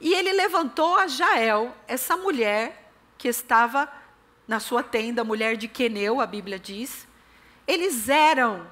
E 0.00 0.12
ele 0.14 0.32
levantou 0.32 0.96
a 0.96 1.06
Jael, 1.06 1.72
essa 1.86 2.16
mulher 2.16 2.90
que 3.16 3.28
estava 3.28 3.88
na 4.48 4.58
sua 4.58 4.82
tenda, 4.82 5.22
mulher 5.22 5.56
de 5.56 5.68
Queneu, 5.68 6.20
a 6.20 6.26
Bíblia 6.26 6.58
diz. 6.58 7.06
Eles 7.66 8.08
eram, 8.08 8.66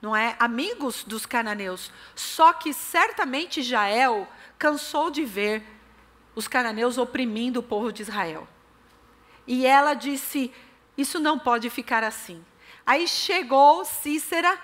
não 0.00 0.14
é, 0.14 0.36
amigos 0.38 1.04
dos 1.04 1.26
cananeus. 1.26 1.90
Só 2.14 2.52
que 2.52 2.72
certamente 2.72 3.62
Jael 3.62 4.28
cansou 4.58 5.10
de 5.10 5.24
ver 5.24 5.62
os 6.34 6.48
cananeus 6.48 6.98
oprimindo 6.98 7.60
o 7.60 7.62
povo 7.62 7.92
de 7.92 8.02
Israel. 8.02 8.46
E 9.46 9.66
ela 9.66 9.94
disse: 9.94 10.52
isso 10.96 11.18
não 11.18 11.38
pode 11.38 11.70
ficar 11.70 12.04
assim. 12.04 12.44
Aí 12.84 13.06
chegou 13.06 13.84
Cícera, 13.84 14.58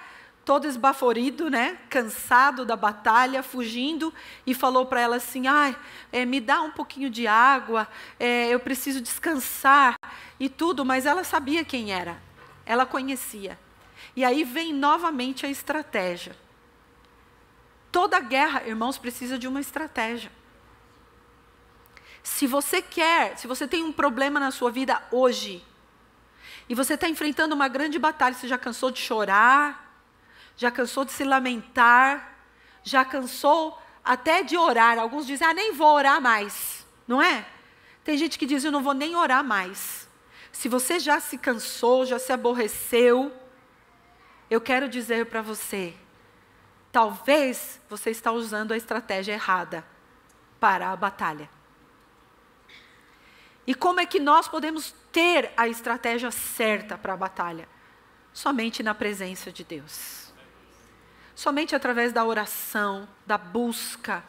todo 0.45 0.67
esbaforido, 0.67 1.51
né, 1.51 1.79
cansado 1.89 2.65
da 2.65 2.77
batalha, 2.77 3.43
fugindo, 3.43 4.13
e 4.47 4.55
falou 4.55 4.87
para 4.87 5.01
ela 5.01 5.17
assim: 5.17 5.47
ah, 5.47 5.75
é, 6.13 6.25
me 6.25 6.41
dá 6.41 6.61
um 6.63 6.71
pouquinho 6.71 7.11
de 7.11 7.27
água, 7.27 7.89
é, 8.19 8.49
eu 8.49 8.61
preciso 8.61 9.01
descansar 9.01 9.97
e 10.39 10.49
tudo, 10.49 10.85
mas 10.85 11.07
ela 11.07 11.25
sabia 11.25 11.65
quem 11.65 11.93
era, 11.93 12.21
ela 12.67 12.85
conhecia. 12.85 13.59
E 14.15 14.25
aí 14.25 14.45
vem 14.45 14.75
novamente 14.75 15.47
a 15.47 15.49
estratégia. 15.49 16.37
Toda 17.91 18.21
guerra, 18.21 18.65
irmãos, 18.67 18.99
precisa 18.99 19.39
de 19.39 19.49
uma 19.49 19.61
estratégia. 19.61 20.31
Se 22.23 22.47
você 22.47 22.83
quer, 22.83 23.39
se 23.39 23.47
você 23.47 23.69
tem 23.69 23.85
um 23.85 23.93
problema 23.93 24.41
na 24.41 24.51
sua 24.51 24.71
vida 24.71 25.01
hoje, 25.13 25.65
e 26.69 26.75
você 26.75 26.95
está 26.95 27.09
enfrentando 27.09 27.55
uma 27.55 27.69
grande 27.69 27.99
batalha, 27.99 28.35
você 28.35 28.49
já 28.49 28.59
cansou 28.59 28.91
de 28.91 28.99
chorar, 28.99 30.03
já 30.57 30.71
cansou 30.71 31.05
de 31.05 31.13
se 31.13 31.23
lamentar, 31.23 32.37
já 32.83 33.05
cansou 33.05 33.81
até 34.05 34.43
de 34.43 34.57
orar. 34.57 34.99
Alguns 34.99 35.27
dizem, 35.27 35.47
ah, 35.47 35.55
nem 35.55 35.73
vou 35.73 35.95
orar 35.95 36.21
mais, 36.21 36.85
não 37.07 37.23
é? 37.23 37.47
Tem 38.03 38.19
gente 38.19 38.39
que 38.39 38.47
diz, 38.47 38.65
eu 38.65 38.73
não 38.73 38.83
vou 38.83 38.95
nem 38.95 39.15
orar 39.15 39.45
mais. 39.45 40.06
Se 40.57 40.71
você 40.71 40.99
já 40.99 41.21
se 41.21 41.37
cansou, 41.37 42.07
já 42.07 42.19
se 42.19 42.33
aborreceu, 42.33 43.31
eu 44.49 44.59
quero 44.59 44.89
dizer 44.89 45.27
para 45.27 45.43
você, 45.43 45.95
talvez 46.91 47.79
você 47.91 48.09
está 48.09 48.33
usando 48.33 48.73
a 48.73 48.77
estratégia 48.77 49.35
errada 49.35 49.87
para 50.59 50.91
a 50.91 50.97
batalha. 50.97 51.51
E 53.67 53.75
como 53.75 54.01
é 54.01 54.07
que 54.07 54.19
nós 54.19 54.49
podemos 54.49 54.95
ter 55.13 55.53
a 55.59 55.69
estratégia 55.69 56.31
certa 56.31 56.97
para 56.97 57.13
a 57.13 57.19
batalha? 57.19 57.69
Somente 58.33 58.83
na 58.83 58.95
presença 58.95 59.53
de 59.53 59.63
Deus. 59.63 60.33
Somente 61.35 61.77
através 61.77 62.15
da 62.15 62.25
oração, 62.25 63.07
da 63.27 63.37
busca, 63.37 64.25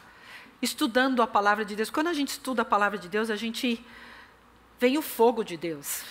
estudando 0.60 1.22
a 1.22 1.26
palavra 1.26 1.64
de 1.64 1.74
Deus. 1.74 1.88
Quando 1.88 2.08
a 2.08 2.12
gente 2.12 2.28
estuda 2.28 2.60
a 2.60 2.66
palavra 2.66 2.98
de 2.98 3.08
Deus, 3.08 3.30
a 3.30 3.36
gente 3.36 3.82
vem 4.78 4.98
o 4.98 5.02
fogo 5.02 5.42
de 5.42 5.56
Deus. 5.56 6.02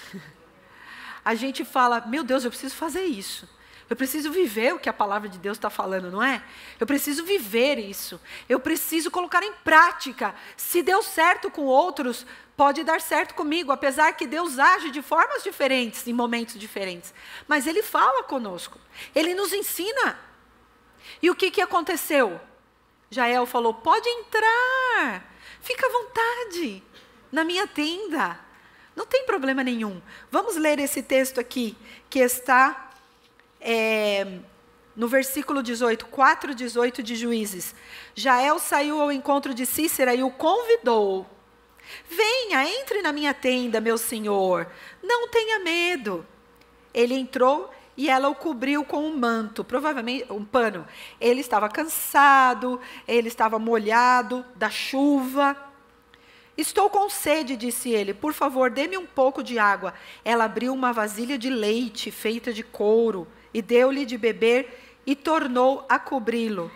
A 1.23 1.35
gente 1.35 1.65
fala, 1.65 2.01
meu 2.05 2.23
Deus, 2.23 2.45
eu 2.45 2.51
preciso 2.51 2.75
fazer 2.75 3.03
isso. 3.03 3.47
Eu 3.89 3.95
preciso 3.95 4.31
viver 4.31 4.73
o 4.73 4.79
que 4.79 4.89
a 4.89 4.93
palavra 4.93 5.29
de 5.29 5.37
Deus 5.37 5.57
está 5.57 5.69
falando, 5.69 6.11
não 6.11 6.21
é? 6.21 6.43
Eu 6.79 6.85
preciso 6.85 7.23
viver 7.23 7.77
isso. 7.77 8.19
Eu 8.47 8.59
preciso 8.59 9.09
colocar 9.09 9.43
em 9.43 9.53
prática. 9.63 10.35
Se 10.57 10.81
deu 10.81 11.01
certo 11.01 11.49
com 11.49 11.63
outros, 11.63 12.25
pode 12.55 12.83
dar 12.83 12.99
certo 12.99 13.33
comigo, 13.33 13.71
apesar 13.71 14.13
que 14.13 14.27
Deus 14.27 14.59
age 14.59 14.89
de 14.89 15.01
formas 15.01 15.43
diferentes, 15.43 16.05
em 16.05 16.11
momentos 16.13 16.59
diferentes. 16.59 17.13
Mas 17.47 17.65
Ele 17.65 17.81
fala 17.81 18.23
conosco, 18.23 18.77
Ele 19.15 19.33
nos 19.33 19.53
ensina. 19.53 20.19
E 21.21 21.29
o 21.29 21.35
que, 21.35 21.49
que 21.49 21.61
aconteceu? 21.61 22.41
Jael 23.09 23.45
falou: 23.45 23.73
pode 23.73 24.07
entrar, 24.09 25.33
fica 25.61 25.87
à 25.87 25.91
vontade, 25.91 26.83
na 27.31 27.45
minha 27.45 27.67
tenda. 27.67 28.46
Não 28.97 29.05
tem 29.05 29.27
problema 29.27 29.63
nenhum. 29.63 30.01
Vamos 30.31 30.55
ler 30.55 30.79
esse 30.79 31.03
texto 31.03 31.39
aqui, 31.39 31.77
que 32.09 32.17
está 32.17 32.89
é, 33.61 34.39
no 34.95 35.07
versículo 35.07 35.61
18, 35.61 36.07
4, 36.07 36.55
18 36.55 37.03
de 37.03 37.15
Juízes. 37.15 37.75
Jael 38.15 38.57
saiu 38.57 38.99
ao 38.99 39.11
encontro 39.11 39.53
de 39.53 39.67
Cícera 39.67 40.15
e 40.15 40.23
o 40.23 40.31
convidou. 40.31 41.27
Venha, 42.09 42.65
entre 42.81 43.03
na 43.03 43.13
minha 43.13 43.35
tenda, 43.35 43.79
meu 43.79 43.99
senhor. 43.99 44.67
Não 45.03 45.27
tenha 45.27 45.59
medo. 45.59 46.25
Ele 46.91 47.13
entrou 47.13 47.69
e 47.95 48.09
ela 48.09 48.29
o 48.29 48.35
cobriu 48.35 48.83
com 48.83 49.05
um 49.05 49.15
manto, 49.15 49.63
provavelmente 49.63 50.25
um 50.33 50.43
pano. 50.43 50.87
Ele 51.21 51.41
estava 51.41 51.69
cansado, 51.69 52.81
ele 53.07 53.27
estava 53.27 53.59
molhado 53.59 54.43
da 54.55 54.71
chuva. 54.71 55.66
Estou 56.57 56.89
com 56.89 57.07
sede, 57.07 57.55
disse 57.55 57.91
ele. 57.91 58.13
Por 58.13 58.33
favor, 58.33 58.71
dê-me 58.71 58.97
um 58.97 59.05
pouco 59.05 59.43
de 59.43 59.59
água. 59.59 59.93
Ela 60.25 60.45
abriu 60.45 60.73
uma 60.73 60.91
vasilha 60.91 61.37
de 61.37 61.49
leite 61.49 62.09
feita 62.09 62.51
de 62.51 62.63
couro 62.63 63.27
e 63.53 63.61
deu-lhe 63.61 64.05
de 64.05 64.17
beber 64.17 65.01
e 65.05 65.15
tornou 65.15 65.85
a 65.87 65.99
cobri-lo. 65.99 66.71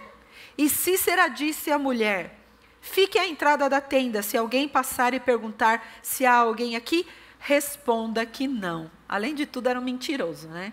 E 0.55 0.69
Cícera 0.69 1.27
disse 1.27 1.71
à 1.71 1.79
mulher: 1.79 2.37
Fique 2.79 3.17
à 3.17 3.27
entrada 3.27 3.67
da 3.67 3.81
tenda. 3.81 4.21
Se 4.21 4.37
alguém 4.37 4.67
passar 4.67 5.15
e 5.15 5.19
perguntar 5.19 5.99
se 6.03 6.25
há 6.25 6.35
alguém 6.35 6.75
aqui, 6.75 7.07
responda 7.39 8.23
que 8.25 8.47
não. 8.47 8.89
Além 9.09 9.33
de 9.33 9.47
tudo, 9.47 9.67
era 9.67 9.79
um 9.79 9.83
mentiroso, 9.83 10.47
né? 10.47 10.71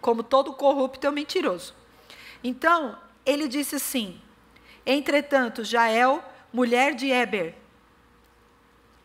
Como 0.00 0.22
todo 0.22 0.54
corrupto 0.54 1.06
é 1.06 1.10
um 1.10 1.12
mentiroso. 1.12 1.74
Então, 2.42 2.98
ele 3.26 3.46
disse 3.46 3.76
assim: 3.76 4.20
Entretanto, 4.86 5.62
Jael, 5.62 6.24
mulher 6.52 6.94
de 6.94 7.10
Eber, 7.10 7.61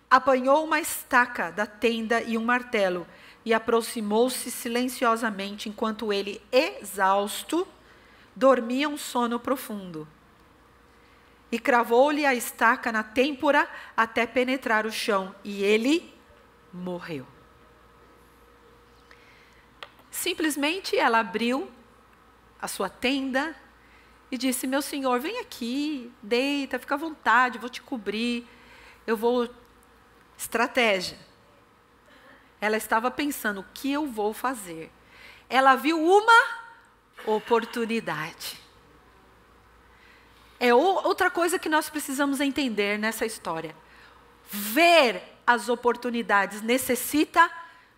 apanhou 0.09 0.63
uma 0.63 0.79
estaca 0.79 1.51
da 1.51 1.65
tenda 1.65 2.21
e 2.21 2.37
um 2.37 2.43
martelo 2.43 3.05
e 3.43 3.53
aproximou-se 3.53 4.51
silenciosamente 4.51 5.69
enquanto 5.69 6.11
ele, 6.11 6.41
exausto, 6.51 7.67
dormia 8.35 8.89
um 8.89 8.97
sono 8.97 9.39
profundo. 9.39 10.07
E 11.49 11.57
cravou-lhe 11.57 12.25
a 12.25 12.35
estaca 12.35 12.91
na 12.91 13.03
têmpora 13.03 13.69
até 13.95 14.27
penetrar 14.27 14.85
o 14.85 14.91
chão, 14.91 15.33
e 15.45 15.63
ele 15.63 16.13
morreu. 16.73 17.25
Simplesmente 20.11 20.97
ela 20.97 21.19
abriu 21.19 21.71
a 22.61 22.67
sua 22.67 22.89
tenda 22.89 23.55
e 24.29 24.37
disse: 24.37 24.67
Meu 24.67 24.81
senhor, 24.81 25.21
vem 25.21 25.39
aqui, 25.39 26.11
deita, 26.21 26.79
fica 26.79 26.95
à 26.95 26.97
vontade, 26.97 27.59
vou 27.59 27.69
te 27.69 27.81
cobrir, 27.81 28.45
eu 29.05 29.15
vou 29.15 29.49
Estratégia. 30.37 31.17
Ela 32.61 32.77
estava 32.77 33.09
pensando: 33.09 33.61
o 33.61 33.65
que 33.73 33.91
eu 33.91 34.07
vou 34.07 34.33
fazer? 34.33 34.91
Ela 35.49 35.75
viu 35.75 35.99
uma 35.99 36.67
oportunidade. 37.25 38.59
É 40.59 40.73
outra 40.73 41.29
coisa 41.29 41.59
que 41.59 41.69
nós 41.69 41.89
precisamos 41.89 42.39
entender 42.39 42.97
nessa 42.97 43.25
história. 43.25 43.75
Ver 44.49 45.21
as 45.45 45.69
oportunidades 45.69 46.61
necessita 46.61 47.49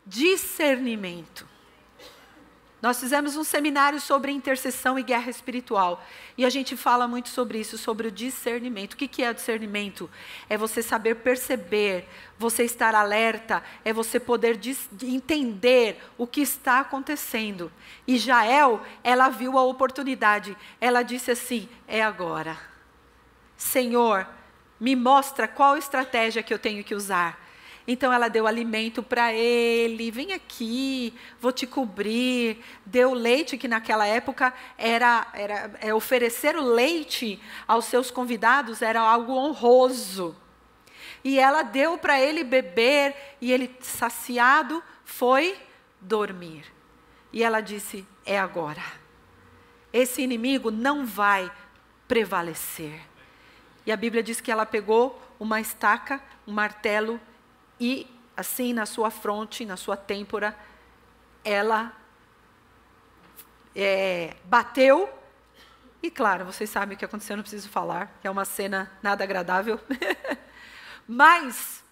discernimento. 0.05 1.47
Nós 2.81 2.97
fizemos 2.99 3.35
um 3.35 3.43
seminário 3.43 3.99
sobre 3.99 4.31
intercessão 4.31 4.97
e 4.97 5.03
guerra 5.03 5.29
espiritual. 5.29 6.01
E 6.37 6.45
a 6.45 6.49
gente 6.49 6.77
fala 6.77 7.07
muito 7.07 7.27
sobre 7.27 7.59
isso, 7.59 7.77
sobre 7.77 8.07
o 8.07 8.11
discernimento. 8.11 8.93
O 8.93 8.97
que 8.97 9.21
é 9.21 9.33
discernimento? 9.33 10.09
É 10.49 10.57
você 10.57 10.81
saber 10.81 11.15
perceber, 11.15 12.07
você 12.37 12.63
estar 12.63 12.95
alerta, 12.95 13.61
é 13.83 13.91
você 13.91 14.17
poder 14.17 14.57
entender 15.03 16.01
o 16.17 16.25
que 16.25 16.39
está 16.39 16.79
acontecendo. 16.79 17.69
E 18.07 18.17
Jael, 18.17 18.81
ela 19.03 19.27
viu 19.27 19.57
a 19.57 19.63
oportunidade. 19.63 20.55
Ela 20.79 21.03
disse 21.03 21.31
assim: 21.31 21.67
é 21.85 22.01
agora. 22.01 22.57
Senhor, 23.57 24.25
me 24.79 24.95
mostra 24.95 25.49
qual 25.49 25.75
estratégia 25.75 26.41
que 26.41 26.53
eu 26.53 26.59
tenho 26.59 26.81
que 26.81 26.95
usar. 26.95 27.48
Então 27.91 28.13
ela 28.13 28.27
deu 28.27 28.45
alimento 28.45 29.01
para 29.01 29.33
ele, 29.33 30.11
vem 30.11 30.31
aqui, 30.31 31.11
vou 31.41 31.51
te 31.51 31.65
cobrir. 31.65 32.63
Deu 32.85 33.15
leite, 33.15 33.57
que 33.57 33.67
naquela 33.67 34.05
época 34.05 34.53
era, 34.77 35.25
era 35.33 35.71
é, 35.81 35.91
oferecer 35.91 36.55
o 36.55 36.61
leite 36.61 37.41
aos 37.67 37.85
seus 37.85 38.11
convidados 38.11 38.83
era 38.83 39.01
algo 39.01 39.33
honroso. 39.33 40.35
E 41.23 41.39
ela 41.39 41.63
deu 41.63 41.97
para 41.97 42.21
ele 42.21 42.43
beber, 42.43 43.15
e 43.41 43.51
ele, 43.51 43.75
saciado, 43.81 44.83
foi 45.03 45.57
dormir. 45.99 46.65
E 47.33 47.43
ela 47.43 47.59
disse: 47.59 48.05
É 48.23 48.37
agora. 48.37 48.83
Esse 49.91 50.21
inimigo 50.21 50.69
não 50.69 51.07
vai 51.07 51.51
prevalecer. 52.07 53.01
E 53.83 53.91
a 53.91 53.97
Bíblia 53.97 54.21
diz 54.21 54.39
que 54.39 54.51
ela 54.51 54.63
pegou 54.63 55.19
uma 55.39 55.59
estaca, 55.59 56.21
um 56.45 56.53
martelo 56.53 57.19
e 57.79 58.07
assim 58.35 58.73
na 58.73 58.85
sua 58.85 59.09
fronte, 59.09 59.65
na 59.65 59.77
sua 59.77 59.97
têmpora, 59.97 60.57
ela 61.43 61.93
é, 63.75 64.35
bateu. 64.45 65.09
E 66.01 66.09
claro, 66.09 66.45
vocês 66.45 66.69
sabem 66.69 66.95
o 66.95 66.99
que 66.99 67.05
aconteceu, 67.05 67.35
não 67.35 67.43
preciso 67.43 67.69
falar, 67.69 68.17
que 68.21 68.27
é 68.27 68.31
uma 68.31 68.45
cena 68.45 68.91
nada 69.01 69.23
agradável. 69.23 69.79
Mas, 71.07 71.83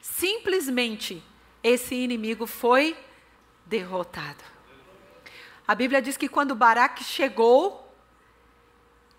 simplesmente, 0.00 1.22
esse 1.62 1.94
inimigo 1.94 2.46
foi 2.46 2.96
derrotado. 3.66 4.42
A 5.66 5.74
Bíblia 5.74 6.00
diz 6.02 6.16
que 6.16 6.28
quando 6.28 6.54
Baraque 6.54 7.04
chegou, 7.04 7.92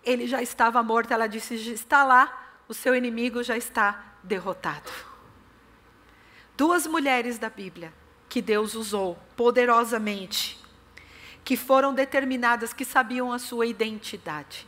ele 0.02 0.26
já 0.26 0.42
estava 0.42 0.82
morto. 0.82 1.12
Ela 1.12 1.26
disse: 1.26 1.54
está 1.72 2.04
lá, 2.04 2.52
o 2.68 2.74
seu 2.74 2.94
inimigo 2.94 3.42
já 3.42 3.56
está 3.56 4.16
derrotado. 4.22 4.90
Duas 6.56 6.86
mulheres 6.86 7.36
da 7.36 7.50
Bíblia 7.50 7.92
que 8.28 8.40
Deus 8.40 8.74
usou 8.74 9.18
poderosamente, 9.36 10.58
que 11.44 11.56
foram 11.56 11.92
determinadas, 11.92 12.72
que 12.72 12.84
sabiam 12.84 13.32
a 13.32 13.38
sua 13.38 13.66
identidade. 13.66 14.66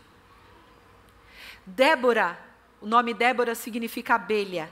Débora, 1.65 2.39
o 2.81 2.87
nome 2.87 3.15
Débora 3.15 3.55
significa 3.55 4.17
abelha. 4.17 4.71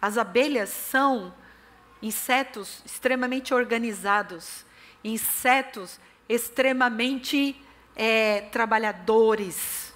As 0.00 0.18
abelhas 0.18 0.68
são 0.68 1.32
insetos 2.00 2.82
extremamente 2.84 3.54
organizados, 3.54 4.66
insetos 5.04 6.00
extremamente 6.28 7.60
é, 7.94 8.42
trabalhadores. 8.52 9.94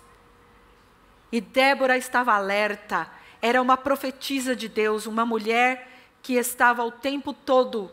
E 1.33 1.41
Débora 1.41 1.97
estava 1.97 2.35
alerta, 2.35 3.11
era 3.43 3.61
uma 3.61 3.77
profetisa 3.77 4.55
de 4.55 4.69
Deus, 4.69 5.07
uma 5.07 5.27
mulher 5.27 5.96
que 6.27 6.35
estava 6.35 6.85
o 6.85 6.91
tempo 6.91 7.33
todo 7.33 7.89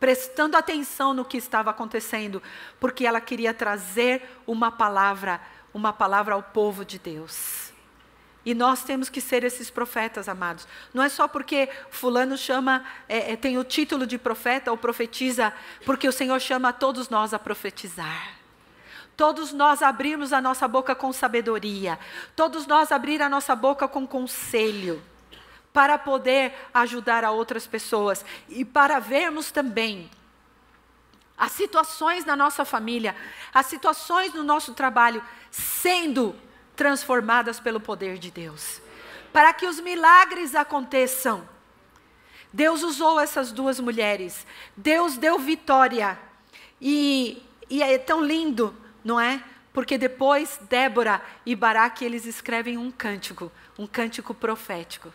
prestando 0.00 0.56
atenção 0.56 1.12
no 1.12 1.26
que 1.26 1.36
estava 1.36 1.68
acontecendo, 1.68 2.42
porque 2.80 3.04
ela 3.04 3.20
queria 3.20 3.52
trazer 3.52 4.40
uma 4.46 4.72
palavra, 4.72 5.38
uma 5.74 5.92
palavra 5.92 6.32
ao 6.32 6.42
povo 6.42 6.86
de 6.86 6.98
Deus. 6.98 7.70
E 8.46 8.54
nós 8.54 8.82
temos 8.82 9.10
que 9.10 9.20
ser 9.20 9.44
esses 9.44 9.68
profetas, 9.68 10.26
amados. 10.26 10.66
Não 10.94 11.02
é 11.02 11.10
só 11.10 11.28
porque 11.28 11.68
fulano 11.90 12.38
chama, 12.38 12.82
é, 13.06 13.32
é, 13.32 13.36
tem 13.36 13.58
o 13.58 13.64
título 13.64 14.06
de 14.06 14.16
profeta 14.16 14.70
ou 14.70 14.78
profetiza, 14.78 15.52
porque 15.84 16.08
o 16.08 16.12
Senhor 16.12 16.40
chama 16.40 16.72
todos 16.72 17.10
nós 17.10 17.34
a 17.34 17.38
profetizar. 17.38 18.38
Todos 19.14 19.52
nós 19.52 19.82
abrirmos 19.82 20.32
a 20.32 20.40
nossa 20.40 20.66
boca 20.66 20.94
com 20.94 21.12
sabedoria. 21.12 21.98
Todos 22.34 22.66
nós 22.66 22.90
abrir 22.90 23.20
a 23.20 23.28
nossa 23.28 23.54
boca 23.54 23.86
com 23.86 24.06
conselho 24.06 25.02
para 25.76 25.98
poder 25.98 26.54
ajudar 26.72 27.22
a 27.22 27.30
outras 27.30 27.66
pessoas 27.66 28.24
e 28.48 28.64
para 28.64 28.98
vermos 28.98 29.50
também 29.50 30.10
as 31.36 31.52
situações 31.52 32.24
na 32.24 32.34
nossa 32.34 32.64
família, 32.64 33.14
as 33.52 33.66
situações 33.66 34.32
no 34.32 34.42
nosso 34.42 34.72
trabalho 34.72 35.22
sendo 35.50 36.34
transformadas 36.74 37.60
pelo 37.60 37.78
poder 37.78 38.16
de 38.16 38.30
Deus. 38.30 38.80
Para 39.34 39.52
que 39.52 39.66
os 39.66 39.78
milagres 39.78 40.54
aconteçam. 40.54 41.46
Deus 42.50 42.82
usou 42.82 43.20
essas 43.20 43.52
duas 43.52 43.78
mulheres. 43.78 44.46
Deus 44.74 45.18
deu 45.18 45.38
vitória. 45.38 46.18
E, 46.80 47.42
e 47.68 47.82
é 47.82 47.98
tão 47.98 48.24
lindo, 48.24 48.74
não 49.04 49.20
é? 49.20 49.44
Porque 49.74 49.98
depois 49.98 50.58
Débora 50.70 51.20
e 51.44 51.54
Baraque 51.54 52.02
eles 52.02 52.24
escrevem 52.24 52.78
um 52.78 52.90
cântico, 52.90 53.52
um 53.78 53.86
cântico 53.86 54.32
profético. 54.32 55.12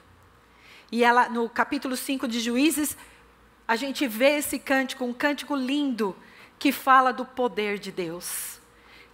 E 0.91 1.03
ela, 1.03 1.29
no 1.29 1.47
capítulo 1.47 1.95
5 1.95 2.27
de 2.27 2.39
Juízes, 2.39 2.97
a 3.65 3.77
gente 3.77 4.05
vê 4.07 4.37
esse 4.37 4.59
cântico, 4.59 5.05
um 5.05 5.13
cântico 5.13 5.55
lindo, 5.55 6.15
que 6.59 6.71
fala 6.71 7.13
do 7.13 7.25
poder 7.25 7.79
de 7.79 7.91
Deus, 7.91 8.59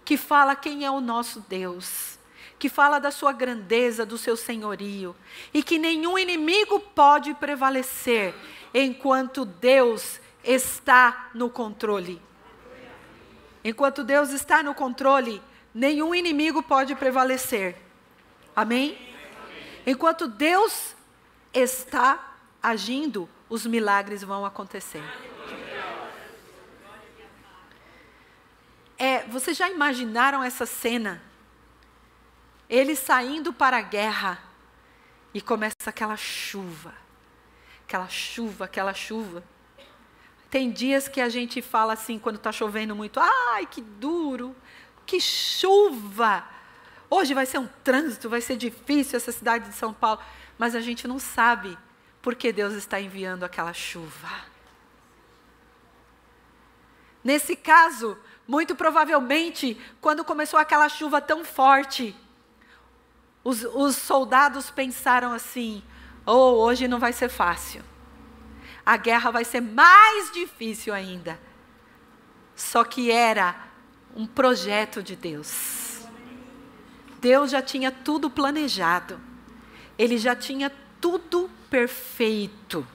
que 0.04 0.16
fala 0.16 0.56
quem 0.56 0.84
é 0.84 0.90
o 0.90 1.00
nosso 1.00 1.40
Deus, 1.48 2.18
que 2.58 2.68
fala 2.68 2.98
da 2.98 3.10
sua 3.10 3.32
grandeza, 3.32 4.04
do 4.04 4.18
seu 4.18 4.36
senhorio, 4.36 5.14
e 5.54 5.62
que 5.62 5.78
nenhum 5.78 6.18
inimigo 6.18 6.80
pode 6.80 7.32
prevalecer 7.34 8.34
enquanto 8.74 9.44
Deus 9.44 10.20
está 10.42 11.30
no 11.32 11.48
controle. 11.48 12.20
Enquanto 13.64 14.02
Deus 14.02 14.30
está 14.30 14.62
no 14.62 14.74
controle, 14.74 15.40
nenhum 15.72 16.14
inimigo 16.14 16.62
pode 16.62 16.94
prevalecer. 16.96 17.76
Amém? 18.54 18.98
Enquanto 19.86 20.26
Deus 20.26 20.96
está 21.52 22.36
agindo, 22.62 23.28
os 23.48 23.66
milagres 23.66 24.22
vão 24.22 24.44
acontecer. 24.44 25.02
É, 28.98 29.22
vocês 29.28 29.56
já 29.56 29.70
imaginaram 29.70 30.42
essa 30.42 30.66
cena? 30.66 31.22
Ele 32.68 32.96
saindo 32.96 33.52
para 33.52 33.78
a 33.78 33.80
guerra 33.80 34.42
e 35.32 35.40
começa 35.40 35.76
aquela 35.86 36.16
chuva, 36.16 36.92
aquela 37.86 38.08
chuva, 38.08 38.64
aquela 38.64 38.92
chuva. 38.92 39.44
Tem 40.50 40.70
dias 40.70 41.08
que 41.08 41.20
a 41.20 41.28
gente 41.28 41.62
fala 41.62 41.92
assim, 41.92 42.18
quando 42.18 42.36
está 42.36 42.50
chovendo 42.50 42.96
muito, 42.96 43.20
ai, 43.20 43.66
que 43.66 43.80
duro, 43.80 44.56
que 45.06 45.20
chuva. 45.20 46.44
Hoje 47.08 47.34
vai 47.34 47.46
ser 47.46 47.58
um 47.58 47.68
trânsito, 47.84 48.28
vai 48.28 48.40
ser 48.40 48.56
difícil 48.56 49.16
essa 49.16 49.32
cidade 49.32 49.68
de 49.68 49.74
São 49.74 49.92
Paulo. 49.94 50.20
Mas 50.58 50.74
a 50.74 50.80
gente 50.80 51.06
não 51.06 51.18
sabe 51.18 51.78
porque 52.20 52.52
Deus 52.52 52.74
está 52.74 53.00
enviando 53.00 53.44
aquela 53.44 53.72
chuva. 53.72 54.28
Nesse 57.22 57.54
caso, 57.54 58.18
muito 58.46 58.74
provavelmente, 58.74 59.80
quando 60.00 60.24
começou 60.24 60.58
aquela 60.58 60.88
chuva 60.88 61.20
tão 61.20 61.44
forte, 61.44 62.14
os, 63.44 63.62
os 63.62 63.96
soldados 63.96 64.70
pensaram 64.70 65.32
assim: 65.32 65.82
oh, 66.26 66.62
hoje 66.62 66.88
não 66.88 66.98
vai 66.98 67.12
ser 67.12 67.28
fácil 67.28 67.84
a 68.88 68.96
guerra 68.96 69.30
vai 69.30 69.44
ser 69.44 69.60
mais 69.60 70.32
difícil 70.32 70.94
ainda. 70.94 71.38
Só 72.56 72.82
que 72.82 73.10
era 73.10 73.54
um 74.16 74.26
projeto 74.26 75.02
de 75.02 75.14
Deus. 75.14 76.08
Deus 77.20 77.50
já 77.50 77.60
tinha 77.60 77.92
tudo 77.92 78.30
planejado. 78.30 79.20
Ele 79.98 80.16
já 80.16 80.36
tinha 80.36 80.72
tudo 81.00 81.50
perfeito. 81.68 82.86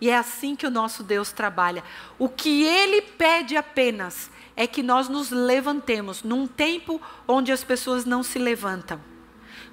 E 0.00 0.10
é 0.10 0.16
assim 0.16 0.54
que 0.54 0.66
o 0.66 0.70
nosso 0.70 1.02
Deus 1.02 1.32
trabalha. 1.32 1.82
O 2.18 2.28
que 2.28 2.62
ele 2.64 3.00
pede 3.00 3.56
apenas 3.56 4.30
é 4.56 4.66
que 4.66 4.82
nós 4.82 5.08
nos 5.08 5.30
levantemos 5.30 6.22
num 6.22 6.46
tempo 6.46 7.00
onde 7.26 7.50
as 7.50 7.64
pessoas 7.64 8.04
não 8.04 8.22
se 8.22 8.38
levantam, 8.38 9.00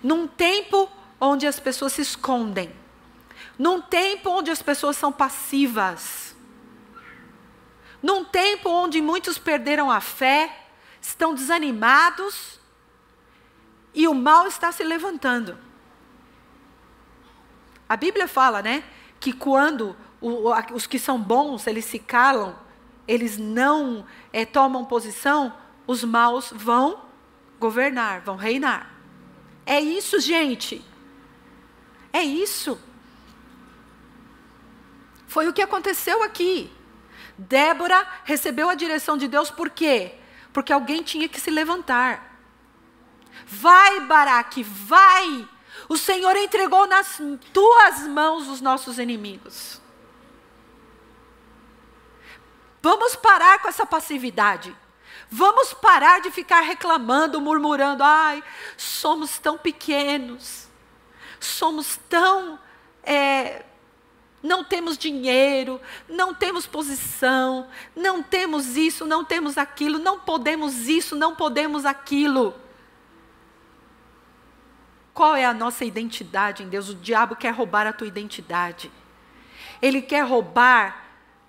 num 0.02 0.28
tempo 0.28 0.90
onde 1.20 1.46
as 1.46 1.60
pessoas 1.60 1.94
se 1.94 2.02
escondem, 2.02 2.72
num 3.58 3.82
tempo 3.82 4.30
onde 4.30 4.50
as 4.50 4.62
pessoas 4.62 4.98
são 4.98 5.12
passivas, 5.12 6.36
num 8.02 8.24
tempo 8.26 8.70
onde 8.70 9.02
muitos 9.02 9.38
perderam 9.38 9.92
a 9.92 10.02
fé, 10.02 10.66
estão 11.00 11.36
desanimados 11.36 12.60
e 13.94 14.08
o 14.08 14.16
mal 14.16 14.48
está 14.48 14.72
se 14.72 14.84
levantando. 14.84 15.58
A 17.92 17.98
Bíblia 17.98 18.26
fala, 18.26 18.62
né, 18.62 18.86
que 19.20 19.34
quando 19.34 19.98
o, 20.22 20.54
os 20.74 20.88
que 20.88 20.98
são 20.98 21.20
bons 21.20 21.68
eles 21.68 21.84
se 21.84 22.00
calam, 22.00 22.58
eles 23.06 23.38
não 23.38 24.06
é, 24.32 24.46
tomam 24.46 24.86
posição, 24.86 25.54
os 25.86 26.02
maus 26.02 26.54
vão 26.56 27.02
governar, 27.60 28.22
vão 28.22 28.38
reinar. 28.38 28.90
É 29.66 29.82
isso, 29.82 30.22
gente. 30.22 30.82
É 32.14 32.24
isso. 32.24 32.80
Foi 35.28 35.50
o 35.50 35.54
que 35.54 35.62
aconteceu 35.62 36.24
aqui. 36.24 36.72
Débora 37.38 38.08
recebeu 38.24 38.70
a 38.70 38.76
direção 38.76 39.18
de 39.18 39.28
Deus 39.28 39.52
por 39.52 39.70
quê? 39.70 40.16
Porque 40.54 40.72
alguém 40.72 41.04
tinha 41.04 41.28
que 41.28 41.42
se 41.42 41.52
levantar. 41.52 42.40
Vai, 43.46 44.00
Baraque, 44.08 44.64
vai! 44.64 45.46
O 45.92 45.98
Senhor 45.98 46.38
entregou 46.38 46.88
nas 46.88 47.20
tuas 47.52 48.08
mãos 48.08 48.48
os 48.48 48.62
nossos 48.62 48.98
inimigos. 48.98 49.82
Vamos 52.82 53.18
parar 53.18 53.62
com 53.62 53.68
essa 53.68 53.86
passividade. 53.86 54.74
Vamos 55.30 55.74
parar 55.74 56.22
de 56.22 56.32
ficar 56.32 56.62
reclamando, 56.62 57.42
murmurando. 57.42 58.06
Ai, 58.06 58.42
somos 58.78 59.38
tão 59.38 59.58
pequenos. 59.58 60.70
Somos 61.42 62.00
tão 62.08 62.58
é, 63.04 63.66
não 64.42 64.64
temos 64.64 64.98
dinheiro, 64.98 65.82
não 66.08 66.34
temos 66.34 66.66
posição, 66.66 67.68
não 67.94 68.24
temos 68.24 68.78
isso, 68.78 69.06
não 69.06 69.26
temos 69.26 69.58
aquilo, 69.58 70.00
não 70.00 70.22
podemos 70.22 70.88
isso, 70.88 71.18
não 71.18 71.36
podemos 71.36 71.86
aquilo. 71.86 72.56
Qual 75.14 75.36
é 75.36 75.46
a 75.46 75.54
nossa 75.54 75.84
identidade 75.84 76.64
em 76.64 76.70
Deus? 76.70 76.90
O 76.90 76.96
diabo 76.96 77.36
quer 77.36 77.54
roubar 77.54 77.86
a 77.86 77.94
tua 77.94 78.08
identidade. 78.08 78.92
Ele 79.82 80.02
quer 80.02 80.22
roubar. 80.26 81.00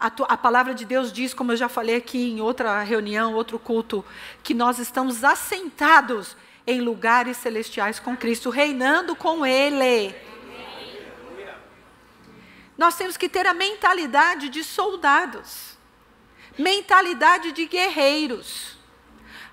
A, 0.01 0.11
tua, 0.11 0.27
a 0.27 0.37
palavra 0.37 0.75
de 0.75 0.85
Deus 0.85 1.13
diz, 1.13 1.33
como 1.33 1.53
eu 1.53 1.57
já 1.57 1.69
falei 1.69 1.95
aqui 1.95 2.33
em 2.33 2.41
outra 2.41 2.83
reunião, 2.83 3.35
outro 3.35 3.57
culto, 3.57 4.05
que 4.43 4.53
nós 4.53 4.81
estamos 4.81 5.23
assentados 5.23 6.37
em 6.67 6.81
lugares 6.81 7.37
celestiais 7.37 8.01
com 8.01 8.17
Cristo, 8.17 8.51
reinando 8.51 9.15
com 9.15 9.47
Ele. 9.47 10.13
Nós 12.77 12.97
temos 12.97 13.17
que 13.17 13.29
ter 13.29 13.47
a 13.47 13.55
mentalidade 13.55 14.49
de 14.49 14.65
soldados, 14.65 15.79
mentalidade 16.59 17.53
de 17.53 17.67
guerreiros. 17.67 18.77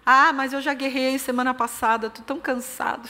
Ah, 0.03 0.33
mas 0.33 0.51
eu 0.51 0.61
já 0.61 0.73
guerrei 0.73 1.19
semana 1.19 1.53
passada, 1.53 2.07
estou 2.07 2.25
tão 2.25 2.39
cansado. 2.39 3.07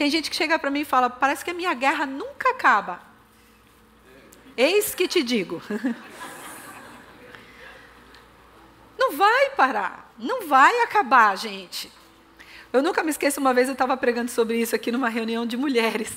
Tem 0.00 0.08
gente 0.08 0.30
que 0.30 0.36
chega 0.36 0.58
para 0.58 0.70
mim 0.70 0.80
e 0.80 0.84
fala: 0.86 1.10
parece 1.10 1.44
que 1.44 1.50
a 1.50 1.54
minha 1.54 1.74
guerra 1.74 2.06
nunca 2.06 2.52
acaba. 2.52 3.02
Eis 4.56 4.94
que 4.94 5.06
te 5.06 5.22
digo. 5.22 5.62
Não 8.98 9.12
vai 9.12 9.50
parar, 9.50 10.12
não 10.18 10.46
vai 10.46 10.82
acabar, 10.82 11.36
gente. 11.36 11.90
Eu 12.72 12.82
nunca 12.82 13.02
me 13.02 13.10
esqueço, 13.10 13.40
uma 13.40 13.52
vez 13.52 13.66
eu 13.66 13.72
estava 13.72 13.96
pregando 13.96 14.30
sobre 14.30 14.58
isso 14.58 14.76
aqui 14.76 14.92
numa 14.92 15.08
reunião 15.08 15.44
de 15.44 15.56
mulheres. 15.56 16.12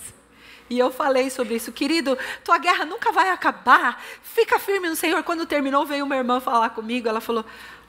E 0.69 0.77
eu 0.77 0.91
falei 0.91 1.29
sobre 1.29 1.55
isso, 1.55 1.71
querido, 1.71 2.17
tua 2.43 2.57
guerra 2.57 2.85
nunca 2.85 3.11
vai 3.11 3.29
acabar. 3.29 4.03
Fica 4.21 4.59
firme 4.59 4.89
no 4.89 4.95
Senhor. 4.97 5.23
Quando 5.23 5.45
terminou, 5.45 5.85
veio 5.85 6.05
uma 6.05 6.15
irmã 6.15 6.39
falar 6.39 6.69
comigo. 6.71 7.07
Ela 7.07 7.21
falou: 7.21 7.45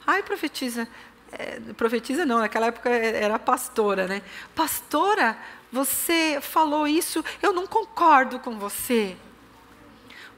Ai, 0.07 0.23
profetiza. 0.23 0.87
É, 1.31 1.59
profetiza 1.73 2.25
não, 2.25 2.39
naquela 2.39 2.67
época 2.67 2.89
era 2.89 3.37
pastora, 3.37 4.07
né? 4.07 4.21
Pastora, 4.55 5.37
você 5.71 6.39
falou 6.41 6.87
isso, 6.87 7.23
eu 7.41 7.51
não 7.51 7.67
concordo 7.67 8.39
com 8.39 8.57
você. 8.57 9.17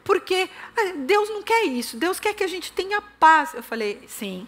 Porque 0.03 0.49
ah, 0.75 0.93
Deus 0.95 1.29
não 1.29 1.43
quer 1.43 1.63
isso, 1.63 1.97
Deus 1.97 2.19
quer 2.19 2.33
que 2.33 2.43
a 2.43 2.47
gente 2.47 2.71
tenha 2.71 3.01
paz. 3.01 3.53
Eu 3.53 3.63
falei, 3.63 4.03
sim, 4.07 4.47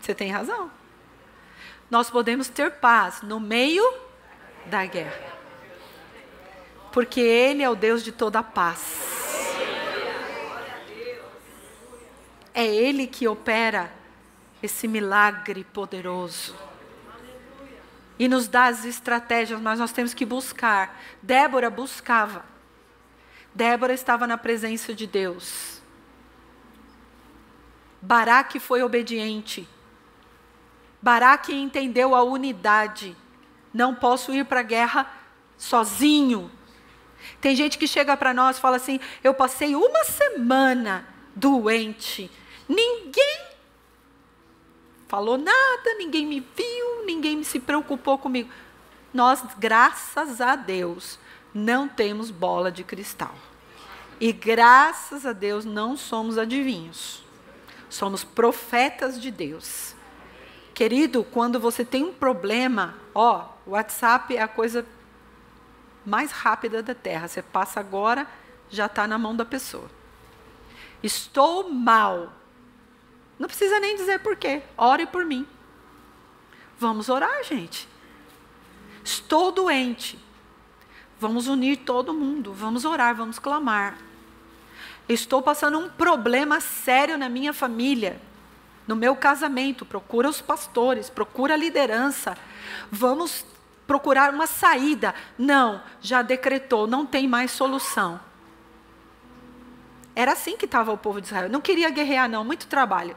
você 0.00 0.14
tem 0.14 0.30
razão. 0.30 0.70
Nós 1.90 2.10
podemos 2.10 2.48
ter 2.48 2.70
paz 2.72 3.22
no 3.22 3.38
meio 3.40 3.84
da 4.66 4.86
guerra 4.86 5.34
porque 6.94 7.20
Ele 7.20 7.60
é 7.60 7.68
o 7.68 7.74
Deus 7.74 8.04
de 8.04 8.12
toda 8.12 8.38
a 8.38 8.42
paz. 8.44 8.80
É 12.54 12.64
Ele 12.64 13.08
que 13.08 13.26
opera 13.26 13.92
esse 14.62 14.86
milagre 14.86 15.64
poderoso. 15.64 16.54
E 18.18 18.28
nos 18.28 18.46
dá 18.46 18.66
as 18.66 18.84
estratégias, 18.84 19.60
mas 19.60 19.78
nós 19.78 19.92
temos 19.92 20.14
que 20.14 20.24
buscar. 20.24 21.00
Débora 21.22 21.68
buscava. 21.68 22.44
Débora 23.54 23.92
estava 23.92 24.26
na 24.26 24.38
presença 24.38 24.94
de 24.94 25.06
Deus. 25.06 25.82
Baraque 28.00 28.60
foi 28.60 28.82
obediente. 28.82 29.68
Baraque 31.00 31.54
entendeu 31.54 32.14
a 32.14 32.22
unidade. 32.22 33.16
Não 33.72 33.94
posso 33.94 34.32
ir 34.32 34.44
para 34.44 34.60
a 34.60 34.64
guerra 34.64 35.10
sozinho. 35.56 36.50
Tem 37.40 37.56
gente 37.56 37.78
que 37.78 37.86
chega 37.86 38.16
para 38.16 38.34
nós 38.34 38.58
e 38.58 38.60
fala 38.60 38.76
assim: 38.76 39.00
eu 39.22 39.34
passei 39.34 39.74
uma 39.74 40.04
semana 40.04 41.06
doente, 41.34 42.30
ninguém 42.68 43.53
falou 45.14 45.38
nada, 45.38 45.94
ninguém 45.96 46.26
me 46.26 46.40
viu, 46.40 47.06
ninguém 47.06 47.44
se 47.44 47.60
preocupou 47.60 48.18
comigo. 48.18 48.50
Nós, 49.12 49.44
graças 49.56 50.40
a 50.40 50.56
Deus, 50.56 51.20
não 51.54 51.86
temos 51.86 52.32
bola 52.32 52.72
de 52.72 52.82
cristal. 52.82 53.32
E 54.20 54.32
graças 54.32 55.24
a 55.24 55.32
Deus 55.32 55.64
não 55.64 55.96
somos 55.96 56.36
adivinhos. 56.36 57.22
Somos 57.88 58.24
profetas 58.24 59.22
de 59.22 59.30
Deus. 59.30 59.94
Querido, 60.74 61.22
quando 61.22 61.60
você 61.60 61.84
tem 61.84 62.02
um 62.02 62.12
problema, 62.12 62.96
ó, 63.14 63.50
o 63.64 63.70
WhatsApp 63.70 64.36
é 64.36 64.42
a 64.42 64.48
coisa 64.48 64.84
mais 66.04 66.32
rápida 66.32 66.82
da 66.82 66.92
Terra. 66.92 67.28
Você 67.28 67.40
passa 67.40 67.78
agora, 67.78 68.26
já 68.68 68.86
está 68.86 69.06
na 69.06 69.16
mão 69.16 69.36
da 69.36 69.44
pessoa. 69.44 69.88
Estou 71.04 71.70
mal. 71.70 72.32
Não 73.44 73.48
precisa 73.48 73.78
nem 73.78 73.94
dizer 73.94 74.20
por 74.20 74.36
quê. 74.36 74.62
Ore 74.74 75.04
por 75.04 75.26
mim. 75.26 75.46
Vamos 76.78 77.10
orar, 77.10 77.44
gente. 77.44 77.86
Estou 79.04 79.52
doente. 79.52 80.18
Vamos 81.20 81.46
unir 81.46 81.76
todo 81.76 82.14
mundo. 82.14 82.54
Vamos 82.54 82.86
orar, 82.86 83.14
vamos 83.14 83.38
clamar. 83.38 83.98
Estou 85.06 85.42
passando 85.42 85.78
um 85.78 85.90
problema 85.90 86.58
sério 86.58 87.18
na 87.18 87.28
minha 87.28 87.52
família, 87.52 88.18
no 88.88 88.96
meu 88.96 89.14
casamento. 89.14 89.84
Procura 89.84 90.26
os 90.26 90.40
pastores, 90.40 91.10
procura 91.10 91.52
a 91.52 91.58
liderança. 91.58 92.38
Vamos 92.90 93.44
procurar 93.86 94.32
uma 94.32 94.46
saída. 94.46 95.14
Não, 95.36 95.82
já 96.00 96.22
decretou, 96.22 96.86
não 96.86 97.04
tem 97.04 97.28
mais 97.28 97.50
solução. 97.50 98.18
Era 100.16 100.32
assim 100.32 100.56
que 100.56 100.64
estava 100.64 100.90
o 100.90 100.96
povo 100.96 101.20
de 101.20 101.26
Israel. 101.26 101.50
Não 101.50 101.60
queria 101.60 101.90
guerrear, 101.90 102.26
não, 102.26 102.42
muito 102.42 102.66
trabalho. 102.66 103.14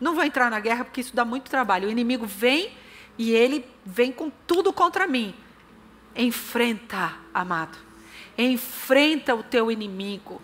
Não 0.00 0.14
vou 0.14 0.24
entrar 0.24 0.50
na 0.50 0.58
guerra 0.58 0.84
porque 0.84 1.00
isso 1.00 1.14
dá 1.14 1.24
muito 1.24 1.50
trabalho. 1.50 1.88
O 1.88 1.90
inimigo 1.90 2.26
vem 2.26 2.72
e 3.18 3.32
ele 3.32 3.66
vem 3.84 4.10
com 4.10 4.30
tudo 4.46 4.72
contra 4.72 5.06
mim. 5.06 5.34
Enfrenta, 6.16 7.12
amado. 7.34 7.76
Enfrenta 8.38 9.34
o 9.34 9.42
teu 9.42 9.70
inimigo. 9.70 10.40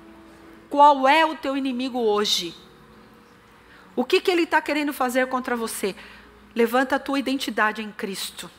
Qual 0.69 1.09
é 1.09 1.25
o 1.25 1.35
teu 1.35 1.57
inimigo 1.57 1.99
hoje? 1.99 2.55
O 3.95 4.05
que, 4.05 4.21
que 4.21 4.31
ele 4.31 4.43
está 4.43 4.61
querendo 4.61 4.93
fazer 4.93 5.27
contra 5.29 5.57
você? 5.57 5.97
Levanta 6.55 6.97
a 6.97 6.99
tua 6.99 7.19
identidade 7.19 7.83
em 7.83 7.91
Cristo. 7.91 8.51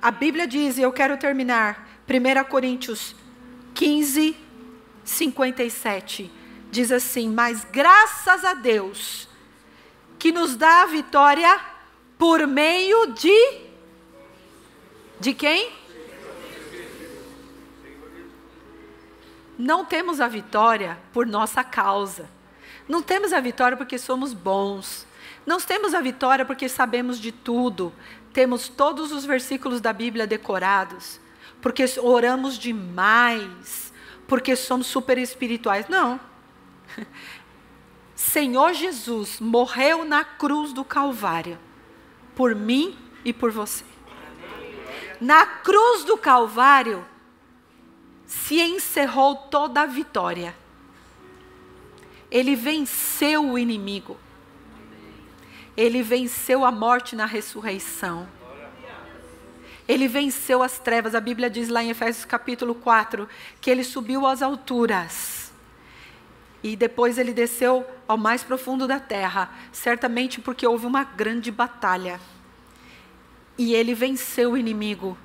A 0.00 0.10
Bíblia 0.10 0.46
diz, 0.46 0.78
e 0.78 0.82
eu 0.82 0.90
quero 0.90 1.18
terminar, 1.18 1.86
1 2.08 2.44
Coríntios 2.48 3.14
15, 3.74 4.34
57, 5.04 6.30
diz 6.70 6.90
assim: 6.90 7.28
Mas 7.28 7.66
graças 7.70 8.44
a 8.44 8.54
Deus, 8.54 9.28
que 10.20 10.30
nos 10.30 10.54
dá 10.54 10.82
a 10.82 10.86
vitória 10.86 11.58
por 12.18 12.46
meio 12.46 13.06
de. 13.06 13.70
De 15.18 15.32
quem? 15.32 15.72
Não 19.58 19.84
temos 19.84 20.20
a 20.20 20.28
vitória 20.28 20.98
por 21.10 21.26
nossa 21.26 21.64
causa. 21.64 22.28
Não 22.86 23.00
temos 23.00 23.32
a 23.32 23.40
vitória 23.40 23.78
porque 23.78 23.98
somos 23.98 24.34
bons. 24.34 25.06
Não 25.46 25.58
temos 25.58 25.94
a 25.94 26.00
vitória 26.02 26.44
porque 26.44 26.68
sabemos 26.68 27.18
de 27.18 27.32
tudo. 27.32 27.90
Temos 28.30 28.68
todos 28.68 29.12
os 29.12 29.24
versículos 29.24 29.80
da 29.80 29.92
Bíblia 29.92 30.26
decorados. 30.26 31.18
Porque 31.62 31.84
oramos 31.98 32.58
demais. 32.58 33.90
Porque 34.28 34.54
somos 34.54 34.86
super 34.86 35.16
espirituais. 35.16 35.88
Não. 35.88 36.20
Senhor 38.20 38.74
Jesus 38.74 39.40
morreu 39.40 40.04
na 40.04 40.22
cruz 40.22 40.74
do 40.74 40.84
Calvário. 40.84 41.58
Por 42.36 42.54
mim 42.54 42.94
e 43.24 43.32
por 43.32 43.50
você. 43.50 43.82
Na 45.18 45.46
cruz 45.46 46.04
do 46.04 46.18
Calvário, 46.18 47.02
se 48.26 48.60
encerrou 48.60 49.36
toda 49.36 49.80
a 49.80 49.86
vitória. 49.86 50.54
Ele 52.30 52.54
venceu 52.54 53.52
o 53.52 53.58
inimigo. 53.58 54.18
Ele 55.74 56.02
venceu 56.02 56.66
a 56.66 56.70
morte 56.70 57.16
na 57.16 57.24
ressurreição. 57.24 58.28
Ele 59.88 60.06
venceu 60.06 60.62
as 60.62 60.78
trevas. 60.78 61.14
A 61.14 61.22
Bíblia 61.22 61.48
diz 61.48 61.70
lá 61.70 61.82
em 61.82 61.88
Efésios 61.88 62.26
capítulo 62.26 62.74
4 62.74 63.26
que 63.62 63.70
ele 63.70 63.82
subiu 63.82 64.26
às 64.26 64.42
alturas. 64.42 65.39
E 66.62 66.76
depois 66.76 67.18
ele 67.18 67.32
desceu 67.32 67.86
ao 68.06 68.18
mais 68.18 68.42
profundo 68.42 68.86
da 68.86 69.00
terra, 69.00 69.50
certamente 69.72 70.40
porque 70.40 70.66
houve 70.66 70.86
uma 70.86 71.04
grande 71.04 71.50
batalha. 71.50 72.20
E 73.56 73.74
ele 73.74 73.94
venceu 73.94 74.52
o 74.52 74.56
inimigo 74.56 75.16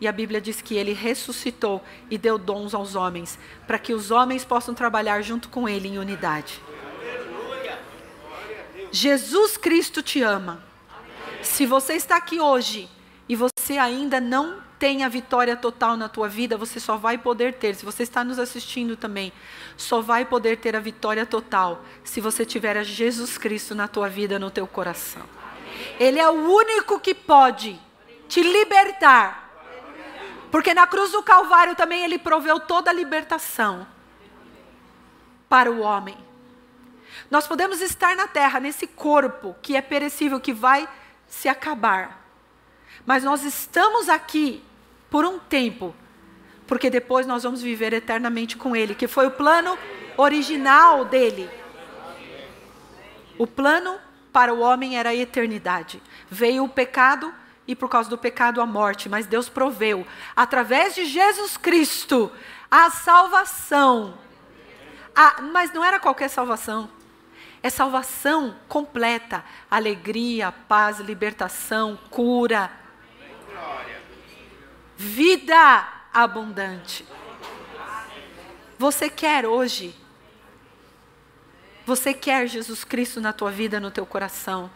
e 0.00 0.06
a 0.06 0.12
Bíblia 0.12 0.40
diz 0.40 0.62
que 0.62 0.76
ele 0.76 0.92
ressuscitou 0.92 1.82
e 2.10 2.16
deu 2.16 2.38
dons 2.38 2.72
aos 2.72 2.94
homens, 2.94 3.38
para 3.66 3.78
que 3.78 3.92
os 3.92 4.10
homens 4.10 4.44
possam 4.44 4.74
trabalhar 4.74 5.22
junto 5.22 5.48
com 5.48 5.68
ele 5.68 5.88
em 5.88 5.98
unidade. 5.98 6.62
Jesus 8.92 9.56
Cristo 9.56 10.02
te 10.02 10.22
ama. 10.22 10.62
Se 11.42 11.66
você 11.66 11.94
está 11.94 12.16
aqui 12.16 12.40
hoje 12.40 12.88
e 13.28 13.34
você 13.34 13.76
ainda 13.76 14.20
não 14.20 14.62
tem 14.78 15.04
a 15.04 15.08
vitória 15.08 15.56
total 15.56 15.96
na 15.96 16.08
tua 16.08 16.28
vida, 16.28 16.56
você 16.56 16.78
só 16.78 16.96
vai 16.96 17.18
poder 17.18 17.54
ter. 17.54 17.74
Se 17.74 17.84
você 17.84 18.02
está 18.02 18.22
nos 18.22 18.38
assistindo 18.38 18.96
também, 18.96 19.32
só 19.76 20.00
vai 20.00 20.24
poder 20.24 20.58
ter 20.58 20.76
a 20.76 20.80
vitória 20.80 21.26
total 21.26 21.84
se 22.04 22.20
você 22.20 22.44
tiver 22.44 22.76
a 22.76 22.82
Jesus 22.82 23.36
Cristo 23.36 23.74
na 23.74 23.88
tua 23.88 24.08
vida, 24.08 24.38
no 24.38 24.50
teu 24.50 24.66
coração. 24.66 25.22
Ele 25.98 26.18
é 26.18 26.28
o 26.28 26.32
único 26.32 27.00
que 27.00 27.14
pode 27.14 27.78
te 28.28 28.42
libertar 28.42 29.48
porque 30.50 30.72
na 30.72 30.86
cruz 30.86 31.12
do 31.12 31.22
Calvário 31.22 31.74
também 31.74 32.04
ele 32.04 32.18
proveu 32.18 32.58
toda 32.58 32.90
a 32.90 32.94
libertação 32.94 33.86
para 35.48 35.70
o 35.70 35.80
homem. 35.80 36.16
Nós 37.30 37.46
podemos 37.46 37.80
estar 37.80 38.16
na 38.16 38.26
terra, 38.26 38.58
nesse 38.58 38.86
corpo 38.86 39.54
que 39.60 39.76
é 39.76 39.82
perecível, 39.82 40.40
que 40.40 40.52
vai 40.52 40.88
se 41.26 41.48
acabar. 41.48 42.24
Mas 43.04 43.22
nós 43.22 43.42
estamos 43.42 44.08
aqui 44.08 44.64
por 45.10 45.24
um 45.24 45.38
tempo, 45.38 45.94
porque 46.66 46.90
depois 46.90 47.26
nós 47.26 47.42
vamos 47.42 47.62
viver 47.62 47.92
eternamente 47.92 48.56
com 48.56 48.76
Ele, 48.76 48.94
que 48.94 49.08
foi 49.08 49.26
o 49.26 49.30
plano 49.30 49.78
original 50.16 51.04
dele. 51.04 51.48
O 53.38 53.46
plano 53.46 53.98
para 54.32 54.52
o 54.52 54.60
homem 54.60 54.98
era 54.98 55.10
a 55.10 55.14
eternidade. 55.14 56.02
Veio 56.28 56.64
o 56.64 56.68
pecado 56.68 57.32
e 57.66 57.74
por 57.74 57.88
causa 57.88 58.08
do 58.08 58.18
pecado 58.18 58.60
a 58.60 58.66
morte, 58.66 59.08
mas 59.08 59.26
Deus 59.26 59.48
proveu, 59.48 60.06
através 60.34 60.94
de 60.94 61.04
Jesus 61.04 61.56
Cristo, 61.56 62.32
a 62.70 62.90
salvação. 62.90 64.18
A, 65.14 65.42
mas 65.42 65.72
não 65.72 65.84
era 65.84 66.00
qualquer 66.00 66.28
salvação. 66.28 66.90
É 67.62 67.68
salvação 67.68 68.56
completa, 68.68 69.44
alegria, 69.70 70.52
paz, 70.52 71.00
libertação, 71.00 71.98
cura, 72.10 72.70
vida 74.98 75.88
abundante. 76.12 77.06
Você 78.76 79.08
quer 79.08 79.46
hoje? 79.46 79.94
Você 81.86 82.12
quer 82.12 82.48
Jesus 82.48 82.82
Cristo 82.82 83.20
na 83.20 83.32
tua 83.32 83.50
vida, 83.52 83.78
no 83.78 83.92
teu 83.92 84.04
coração? 84.04 84.68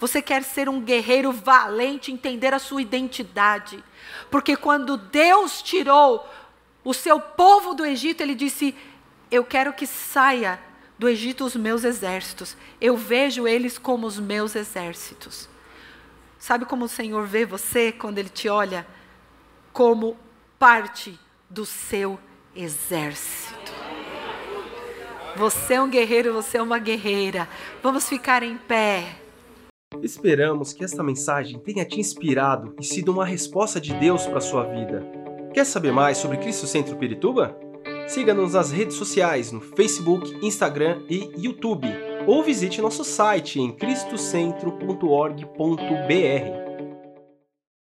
Você 0.00 0.20
quer 0.20 0.42
ser 0.42 0.68
um 0.68 0.80
guerreiro 0.80 1.30
valente, 1.30 2.10
entender 2.10 2.52
a 2.52 2.58
sua 2.58 2.82
identidade. 2.82 3.82
Porque 4.28 4.56
quando 4.56 4.96
Deus 4.96 5.62
tirou 5.62 6.28
o 6.84 6.92
seu 6.92 7.20
povo 7.20 7.72
do 7.72 7.86
Egito, 7.86 8.20
ele 8.20 8.34
disse: 8.34 8.74
Eu 9.30 9.44
quero 9.44 9.72
que 9.72 9.86
saia 9.86 10.60
do 10.98 11.08
Egito 11.08 11.44
os 11.44 11.54
meus 11.54 11.84
exércitos. 11.84 12.56
Eu 12.80 12.96
vejo 12.96 13.46
eles 13.46 13.78
como 13.78 14.08
os 14.08 14.18
meus 14.18 14.56
exércitos. 14.56 15.48
Sabe 16.36 16.64
como 16.64 16.84
o 16.84 16.88
Senhor 16.88 17.26
vê 17.26 17.44
você 17.44 17.92
quando 17.92 18.18
ele 18.18 18.28
te 18.28 18.48
olha? 18.48 18.84
Como 19.78 20.16
parte 20.58 21.16
do 21.48 21.64
seu 21.64 22.18
exército. 22.56 23.72
Você 25.36 25.74
é 25.74 25.80
um 25.80 25.88
guerreiro, 25.88 26.32
você 26.32 26.58
é 26.58 26.62
uma 26.62 26.80
guerreira. 26.80 27.48
Vamos 27.80 28.08
ficar 28.08 28.42
em 28.42 28.58
pé. 28.58 29.04
Esperamos 30.02 30.72
que 30.72 30.82
esta 30.82 31.04
mensagem 31.04 31.60
tenha 31.60 31.84
te 31.84 32.00
inspirado 32.00 32.74
e 32.80 32.84
sido 32.84 33.12
uma 33.12 33.24
resposta 33.24 33.80
de 33.80 33.94
Deus 33.94 34.26
para 34.26 34.38
a 34.38 34.40
sua 34.40 34.64
vida. 34.64 35.06
Quer 35.54 35.64
saber 35.64 35.92
mais 35.92 36.18
sobre 36.18 36.38
Cristo 36.38 36.66
Centro 36.66 36.96
Pirituba? 36.96 37.56
Siga-nos 38.08 38.54
nas 38.54 38.72
redes 38.72 38.96
sociais 38.96 39.52
no 39.52 39.60
Facebook, 39.60 40.44
Instagram 40.44 41.02
e 41.08 41.30
YouTube, 41.36 41.86
ou 42.26 42.42
visite 42.42 42.82
nosso 42.82 43.04
site 43.04 43.60
em 43.60 43.70
cristocentro.org.br. 43.70 46.67